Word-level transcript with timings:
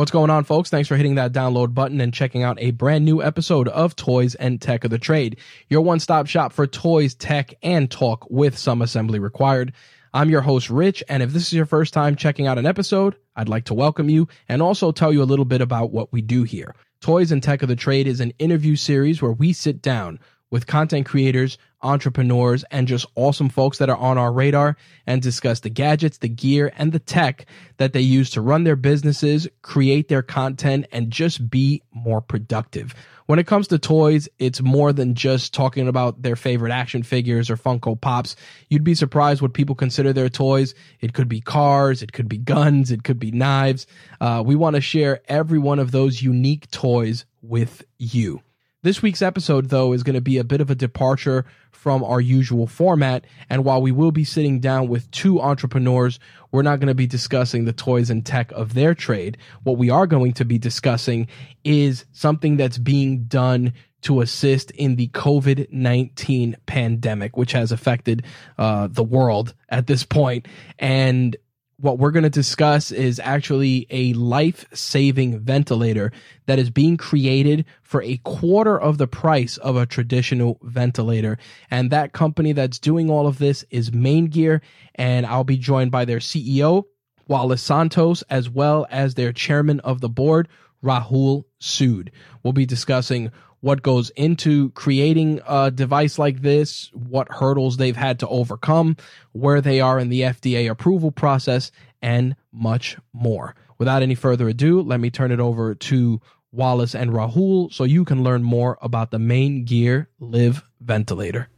What's 0.00 0.10
going 0.10 0.30
on, 0.30 0.44
folks? 0.44 0.70
Thanks 0.70 0.88
for 0.88 0.96
hitting 0.96 1.16
that 1.16 1.30
download 1.30 1.74
button 1.74 2.00
and 2.00 2.10
checking 2.10 2.42
out 2.42 2.56
a 2.58 2.70
brand 2.70 3.04
new 3.04 3.22
episode 3.22 3.68
of 3.68 3.94
Toys 3.96 4.34
and 4.34 4.58
Tech 4.58 4.82
of 4.84 4.90
the 4.90 4.98
Trade, 4.98 5.36
your 5.68 5.82
one 5.82 6.00
stop 6.00 6.26
shop 6.26 6.54
for 6.54 6.66
toys, 6.66 7.14
tech, 7.14 7.52
and 7.62 7.90
talk 7.90 8.26
with 8.30 8.56
some 8.56 8.80
assembly 8.80 9.18
required. 9.18 9.74
I'm 10.14 10.30
your 10.30 10.40
host, 10.40 10.70
Rich, 10.70 11.04
and 11.10 11.22
if 11.22 11.34
this 11.34 11.42
is 11.48 11.52
your 11.52 11.66
first 11.66 11.92
time 11.92 12.16
checking 12.16 12.46
out 12.46 12.56
an 12.56 12.64
episode, 12.64 13.14
I'd 13.36 13.50
like 13.50 13.66
to 13.66 13.74
welcome 13.74 14.08
you 14.08 14.26
and 14.48 14.62
also 14.62 14.90
tell 14.90 15.12
you 15.12 15.22
a 15.22 15.24
little 15.24 15.44
bit 15.44 15.60
about 15.60 15.90
what 15.90 16.10
we 16.14 16.22
do 16.22 16.44
here. 16.44 16.74
Toys 17.02 17.30
and 17.30 17.42
Tech 17.42 17.60
of 17.60 17.68
the 17.68 17.76
Trade 17.76 18.06
is 18.06 18.20
an 18.20 18.32
interview 18.38 18.76
series 18.76 19.20
where 19.20 19.32
we 19.32 19.52
sit 19.52 19.82
down 19.82 20.18
with 20.50 20.66
content 20.66 21.04
creators, 21.04 21.58
entrepreneurs, 21.82 22.64
and 22.70 22.88
just 22.88 23.06
awesome 23.14 23.48
folks 23.48 23.78
that 23.78 23.90
are 23.90 23.96
on 23.96 24.18
our 24.18 24.32
radar 24.32 24.76
and 25.06 25.22
discuss 25.22 25.60
the 25.60 25.70
gadgets, 25.70 26.18
the 26.18 26.28
gear, 26.28 26.72
and 26.76 26.92
the 26.92 26.98
tech 26.98 27.46
that 27.78 27.92
they 27.92 28.00
use 28.00 28.30
to 28.30 28.40
run 28.40 28.64
their 28.64 28.76
businesses, 28.76 29.48
create 29.62 30.08
their 30.08 30.22
content, 30.22 30.86
and 30.92 31.10
just 31.10 31.50
be 31.50 31.82
more 31.92 32.20
productive. 32.20 32.94
When 33.26 33.38
it 33.38 33.46
comes 33.46 33.68
to 33.68 33.78
toys, 33.78 34.28
it's 34.40 34.60
more 34.60 34.92
than 34.92 35.14
just 35.14 35.54
talking 35.54 35.86
about 35.86 36.22
their 36.22 36.34
favorite 36.34 36.72
action 36.72 37.04
figures 37.04 37.48
or 37.48 37.56
Funko 37.56 38.00
Pops. 38.00 38.34
You'd 38.68 38.82
be 38.82 38.96
surprised 38.96 39.40
what 39.40 39.54
people 39.54 39.76
consider 39.76 40.12
their 40.12 40.28
toys. 40.28 40.74
It 41.00 41.12
could 41.12 41.28
be 41.28 41.40
cars, 41.40 42.02
it 42.02 42.12
could 42.12 42.28
be 42.28 42.38
guns, 42.38 42.90
it 42.90 43.04
could 43.04 43.20
be 43.20 43.30
knives. 43.30 43.86
Uh, 44.20 44.42
we 44.44 44.56
want 44.56 44.74
to 44.74 44.80
share 44.80 45.20
every 45.28 45.60
one 45.60 45.78
of 45.78 45.92
those 45.92 46.22
unique 46.22 46.68
toys 46.72 47.24
with 47.40 47.84
you. 47.98 48.42
This 48.82 49.02
week's 49.02 49.20
episode, 49.20 49.68
though, 49.68 49.92
is 49.92 50.02
going 50.02 50.14
to 50.14 50.22
be 50.22 50.38
a 50.38 50.44
bit 50.44 50.62
of 50.62 50.70
a 50.70 50.74
departure 50.74 51.44
from 51.70 52.02
our 52.02 52.18
usual 52.18 52.66
format. 52.66 53.26
And 53.50 53.62
while 53.62 53.82
we 53.82 53.92
will 53.92 54.10
be 54.10 54.24
sitting 54.24 54.58
down 54.58 54.88
with 54.88 55.10
two 55.10 55.38
entrepreneurs, 55.38 56.18
we're 56.50 56.62
not 56.62 56.80
going 56.80 56.88
to 56.88 56.94
be 56.94 57.06
discussing 57.06 57.66
the 57.66 57.74
toys 57.74 58.08
and 58.08 58.24
tech 58.24 58.50
of 58.52 58.72
their 58.72 58.94
trade. 58.94 59.36
What 59.64 59.76
we 59.76 59.90
are 59.90 60.06
going 60.06 60.32
to 60.32 60.46
be 60.46 60.56
discussing 60.56 61.28
is 61.62 62.06
something 62.12 62.56
that's 62.56 62.78
being 62.78 63.24
done 63.24 63.74
to 64.02 64.22
assist 64.22 64.70
in 64.70 64.96
the 64.96 65.08
COVID 65.08 65.70
19 65.70 66.56
pandemic, 66.64 67.36
which 67.36 67.52
has 67.52 67.72
affected 67.72 68.24
uh, 68.56 68.88
the 68.90 69.04
world 69.04 69.54
at 69.68 69.88
this 69.88 70.04
point. 70.04 70.48
And 70.78 71.36
what 71.80 71.98
we're 71.98 72.10
going 72.10 72.24
to 72.24 72.30
discuss 72.30 72.92
is 72.92 73.18
actually 73.24 73.86
a 73.90 74.12
life 74.12 74.66
saving 74.74 75.40
ventilator 75.40 76.12
that 76.46 76.58
is 76.58 76.68
being 76.68 76.96
created 76.96 77.64
for 77.82 78.02
a 78.02 78.18
quarter 78.18 78.78
of 78.78 78.98
the 78.98 79.06
price 79.06 79.56
of 79.58 79.76
a 79.76 79.86
traditional 79.86 80.58
ventilator. 80.62 81.38
And 81.70 81.90
that 81.90 82.12
company 82.12 82.52
that's 82.52 82.78
doing 82.78 83.08
all 83.08 83.26
of 83.26 83.38
this 83.38 83.64
is 83.70 83.90
Maingear. 83.90 84.60
And 84.94 85.24
I'll 85.24 85.44
be 85.44 85.56
joined 85.56 85.90
by 85.90 86.04
their 86.04 86.18
CEO, 86.18 86.84
Wallace 87.28 87.62
Santos, 87.62 88.22
as 88.28 88.50
well 88.50 88.86
as 88.90 89.14
their 89.14 89.32
chairman 89.32 89.80
of 89.80 90.02
the 90.02 90.10
board, 90.10 90.48
Rahul 90.84 91.44
Sood. 91.60 92.10
We'll 92.42 92.52
be 92.52 92.66
discussing 92.66 93.30
what 93.60 93.82
goes 93.82 94.10
into 94.10 94.70
creating 94.70 95.40
a 95.46 95.70
device 95.70 96.18
like 96.18 96.42
this, 96.42 96.90
what 96.92 97.30
hurdles 97.30 97.76
they've 97.76 97.96
had 97.96 98.18
to 98.20 98.28
overcome, 98.28 98.96
where 99.32 99.60
they 99.60 99.80
are 99.80 99.98
in 99.98 100.08
the 100.08 100.22
FDA 100.22 100.70
approval 100.70 101.12
process, 101.12 101.70
and 102.02 102.36
much 102.52 102.96
more. 103.12 103.54
Without 103.78 104.02
any 104.02 104.14
further 104.14 104.48
ado, 104.48 104.80
let 104.80 105.00
me 105.00 105.10
turn 105.10 105.32
it 105.32 105.40
over 105.40 105.74
to 105.74 106.20
Wallace 106.52 106.94
and 106.94 107.12
Rahul 107.12 107.72
so 107.72 107.84
you 107.84 108.04
can 108.04 108.22
learn 108.22 108.42
more 108.42 108.78
about 108.82 109.10
the 109.10 109.18
main 109.18 109.64
gear 109.64 110.08
Liv 110.18 110.62
ventilator. 110.80 111.48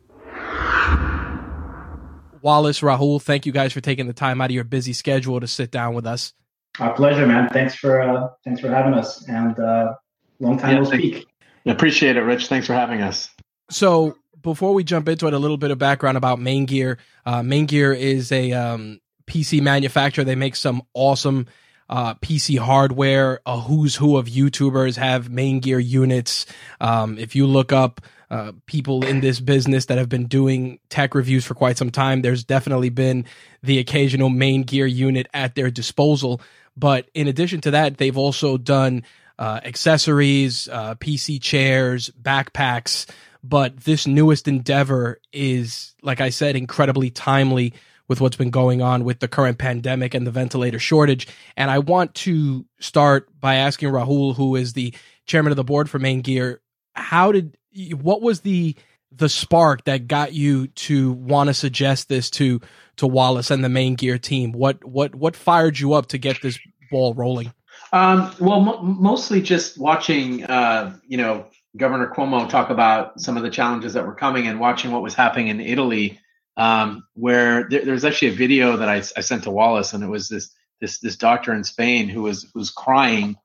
Wallace, 2.43 2.81
Rahul, 2.81 3.23
thank 3.23 3.47
you 3.47 3.53
guys 3.53 3.73
for 3.73 3.81
taking 3.81 4.09
the 4.09 4.13
time 4.13 4.41
out 4.41 4.51
of 4.51 4.55
your 4.55 4.65
busy 4.65 4.93
schedule 4.93 5.39
to 5.39 5.47
sit 5.47 5.71
down 5.71 5.95
with 5.95 6.07
us. 6.07 6.33
Our 6.81 6.93
pleasure, 6.93 7.27
man. 7.27 7.49
Thanks 7.51 7.75
for 7.75 8.01
uh, 8.01 8.29
thanks 8.45 8.61
for 8.61 8.69
having 8.69 8.95
us, 8.95 9.29
and 9.29 9.59
uh, 9.59 9.95
long 10.41 10.59
time 10.59 10.73
yeah, 10.73 10.79
no 10.79 10.85
speak. 10.85 11.27
Appreciate 11.67 12.17
it, 12.17 12.23
Rich. 12.23 12.49
Thanks 12.49 12.67
for 12.67 12.75
having 12.75 13.03
us. 13.03 13.31
So 13.71 14.17
before 14.43 14.75
we 14.75 14.85
jump 14.85 15.09
into 15.09 15.27
it, 15.27 15.35
a 15.35 15.39
little 15.39 15.57
bit 15.57 15.71
of 15.71 15.79
background 15.79 16.17
about 16.17 16.41
Main 16.41 16.67
Gear. 16.67 16.99
Uh, 17.25 17.43
Main 17.43 17.67
Gear 17.67 17.93
is 17.93 18.33
a 18.33 18.53
um, 18.53 19.01
PC 19.27 19.61
manufacturer. 19.63 20.25
They 20.25 20.35
make 20.35 20.57
some 20.57 20.83
awesome 20.95 21.47
uh, 21.89 22.15
PC 22.15 22.59
hardware. 22.59 23.41
A 23.47 23.61
who's 23.61 23.95
who 23.95 24.17
of 24.17 24.27
YouTubers 24.27 24.97
have 24.97 25.31
Main 25.31 25.61
Gear 25.61 25.79
units. 25.79 26.47
Um, 26.81 27.19
if 27.19 27.37
you 27.37 27.47
look 27.47 27.73
up 27.73 28.01
uh, 28.31 28.53
people 28.67 29.05
in 29.05 29.21
this 29.21 29.41
business 29.41 29.87
that 29.87 29.99
have 29.99 30.09
been 30.09 30.27
doing 30.27 30.81
tech 30.89 31.15
reviews 31.15 31.45
for 31.45 31.55
quite 31.55 31.77
some 31.77 31.91
time, 31.91 32.23
there's 32.23 32.45
definitely 32.45 32.89
been 32.89 33.27
the 33.63 33.79
occasional 33.79 34.31
Main 34.31 34.63
Gear 34.63 34.87
unit 34.87 35.29
at 35.35 35.55
their 35.55 35.71
disposal. 35.71 36.41
But 36.77 37.11
in 37.15 37.29
addition 37.29 37.61
to 37.63 37.73
that, 37.73 37.99
they've 37.99 38.17
also 38.17 38.57
done 38.57 39.05
uh, 39.43 39.61
accessories, 39.65 40.69
uh, 40.69 40.95
PC 40.95 41.43
chairs, 41.43 42.11
backpacks. 42.11 43.11
But 43.43 43.77
this 43.79 44.07
newest 44.07 44.47
endeavor 44.47 45.21
is, 45.33 45.97
like 46.01 46.21
I 46.21 46.31
said, 46.31 46.55
incredibly 46.55 47.11
timely 47.11 47.75
with 48.07 48.21
what's 48.21 48.37
been 48.37 48.51
going 48.51 48.83
on 48.83 49.03
with 49.03 49.19
the 49.19 49.27
current 49.27 49.59
pandemic 49.59 50.15
and 50.15 50.25
the 50.25 50.31
ventilator 50.31 50.79
shortage. 50.79 51.27
And 51.57 51.73
I 51.73 51.81
want 51.81 52.15
to 52.15 52.65
start 52.79 53.29
by 53.41 53.57
asking 53.57 53.89
Rahul, 53.89 54.37
who 54.37 54.55
is 54.55 54.75
the 54.75 54.95
chairman 55.27 55.51
of 55.51 55.57
the 55.57 55.65
board 55.65 55.91
for 55.91 55.99
Maingear, 55.99 56.59
how 56.95 57.33
did 57.33 57.57
what 58.01 58.23
was 58.23 58.43
the 58.43 58.77
the 59.11 59.29
spark 59.29 59.83
that 59.85 60.07
got 60.07 60.33
you 60.33 60.69
to 60.69 61.15
want 61.15 61.49
to 61.49 61.55
suggest 61.55 62.09
this 62.09 62.31
to 62.31 62.61
to 62.99 63.09
Wallace 63.09 63.51
and 63.51 63.65
the 63.65 63.69
Main 63.69 63.97
Gear 63.97 64.19
team? 64.19 64.53
What 64.53 64.85
what 64.85 65.17
what 65.17 65.35
fired 65.35 65.81
you 65.81 65.95
up 65.95 66.07
to 66.09 66.19
get 66.19 66.41
this 66.43 66.61
ball 66.93 67.13
rolling? 67.15 67.53
Um, 67.93 68.35
well, 68.41 68.61
mostly 68.83 69.43
just 69.43 69.79
watching, 69.79 70.45
uh, 70.45 70.97
you 71.07 71.19
know, 71.19 71.47
Governor 71.77 72.13
Cuomo 72.15 72.49
talk 72.49 72.71
about 72.71 73.21
some 73.21 73.37
of 73.37 73.43
the 73.43 73.51
challenges 73.51 73.95
that 73.95 74.07
were 74.07 74.15
coming 74.15 74.47
and 74.47 74.59
watching 74.59 74.91
what 74.91 75.03
was 75.03 75.15
happening 75.15 75.49
in 75.49 75.61
Italy, 75.61 76.19
um, 76.57 77.05
where 77.15 77.69
there, 77.69 77.85
there's 77.85 78.05
actually 78.05 78.29
a 78.29 78.35
video 78.35 78.79
that 78.79 78.89
I, 78.89 78.97
I, 78.97 79.21
sent 79.21 79.45
to 79.45 79.51
Wallace, 79.51 79.93
and 79.93 80.03
it 80.03 80.09
was 80.09 80.29
this 80.29 80.51
this 80.81 81.01
this 81.01 81.17
doctor 81.17 81.53
in 81.53 81.65
Spain 81.65 82.09
who 82.09 82.23
was 82.23 82.47
who's 82.53 82.71
crying 82.71 83.37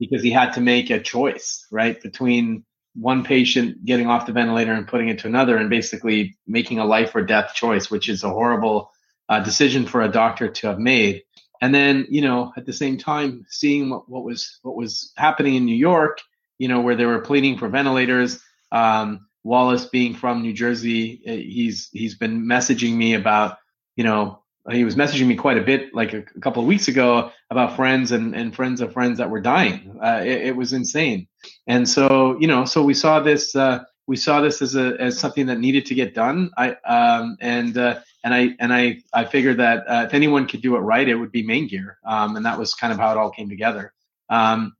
because 0.00 0.22
he 0.22 0.30
had 0.30 0.52
to 0.54 0.60
make 0.60 0.90
a 0.90 1.00
choice, 1.00 1.66
right, 1.70 2.00
between 2.00 2.64
one 2.94 3.22
patient 3.22 3.84
getting 3.84 4.08
off 4.08 4.26
the 4.26 4.32
ventilator 4.32 4.72
and 4.72 4.88
putting 4.88 5.08
it 5.08 5.20
to 5.20 5.28
another, 5.28 5.56
and 5.56 5.70
basically 5.70 6.36
making 6.46 6.78
a 6.78 6.84
life 6.84 7.14
or 7.14 7.22
death 7.22 7.54
choice, 7.54 7.90
which 7.90 8.08
is 8.08 8.24
a 8.24 8.30
horrible 8.30 8.90
uh, 9.28 9.40
decision 9.40 9.86
for 9.86 10.02
a 10.02 10.10
doctor 10.10 10.48
to 10.48 10.66
have 10.68 10.78
made 10.78 11.22
and 11.60 11.74
then 11.74 12.06
you 12.10 12.20
know 12.20 12.52
at 12.56 12.66
the 12.66 12.72
same 12.72 12.98
time 12.98 13.44
seeing 13.48 13.90
what, 13.90 14.08
what 14.08 14.24
was 14.24 14.58
what 14.62 14.76
was 14.76 15.12
happening 15.16 15.54
in 15.54 15.64
New 15.64 15.76
York, 15.76 16.20
you 16.58 16.68
know 16.68 16.80
where 16.80 16.96
they 16.96 17.06
were 17.06 17.20
pleading 17.20 17.58
for 17.58 17.68
ventilators. 17.68 18.40
Um, 18.72 19.26
Wallace 19.44 19.86
being 19.86 20.14
from 20.14 20.42
New 20.42 20.52
Jersey, 20.52 21.22
eh, 21.24 21.36
he's 21.36 21.88
he's 21.92 22.16
been 22.16 22.44
messaging 22.44 22.94
me 22.94 23.14
about 23.14 23.58
you 23.96 24.04
know 24.04 24.42
he 24.70 24.84
was 24.84 24.96
messaging 24.96 25.26
me 25.26 25.36
quite 25.36 25.56
a 25.56 25.62
bit 25.62 25.94
like 25.94 26.12
a, 26.12 26.18
a 26.18 26.40
couple 26.40 26.62
of 26.62 26.68
weeks 26.68 26.88
ago 26.88 27.30
about 27.50 27.76
friends 27.76 28.12
and, 28.12 28.34
and 28.34 28.54
friends 28.54 28.80
of 28.80 28.92
friends 28.92 29.18
that 29.18 29.30
were 29.30 29.40
dying. 29.40 29.98
Uh, 30.02 30.20
it, 30.22 30.48
it, 30.48 30.56
was 30.56 30.72
insane, 30.72 31.26
and 31.66 31.88
so 31.88 32.38
you 32.40 32.46
know 32.46 32.64
so 32.64 32.82
we 32.82 32.94
saw 32.94 33.20
this 33.20 33.56
uh, 33.56 33.82
we 34.06 34.16
saw 34.16 34.40
this 34.40 34.60
as 34.60 34.74
a 34.74 34.96
as 34.98 35.18
something 35.18 35.46
that 35.46 35.58
needed 35.58 35.86
to 35.86 35.94
get 35.94 36.14
done. 36.14 36.50
I 36.56 36.72
um, 36.84 37.36
and 37.40 37.76
uh, 37.76 38.00
and 38.24 38.34
I 38.34 38.50
and 38.58 38.72
I 38.72 39.02
I 39.12 39.24
figured 39.24 39.58
that 39.58 39.84
uh, 39.88 40.04
if 40.06 40.14
anyone 40.14 40.46
could 40.46 40.62
do 40.62 40.76
it 40.76 40.80
right, 40.80 41.08
it 41.08 41.14
would 41.14 41.32
be 41.32 41.44
Maingear, 41.44 41.96
um, 42.04 42.36
and 42.36 42.46
that 42.46 42.58
was 42.58 42.74
kind 42.74 42.92
of 42.92 42.98
how 42.98 43.12
it 43.12 43.18
all 43.18 43.30
came 43.30 43.48
together. 43.48 43.92
Um, 44.28 44.74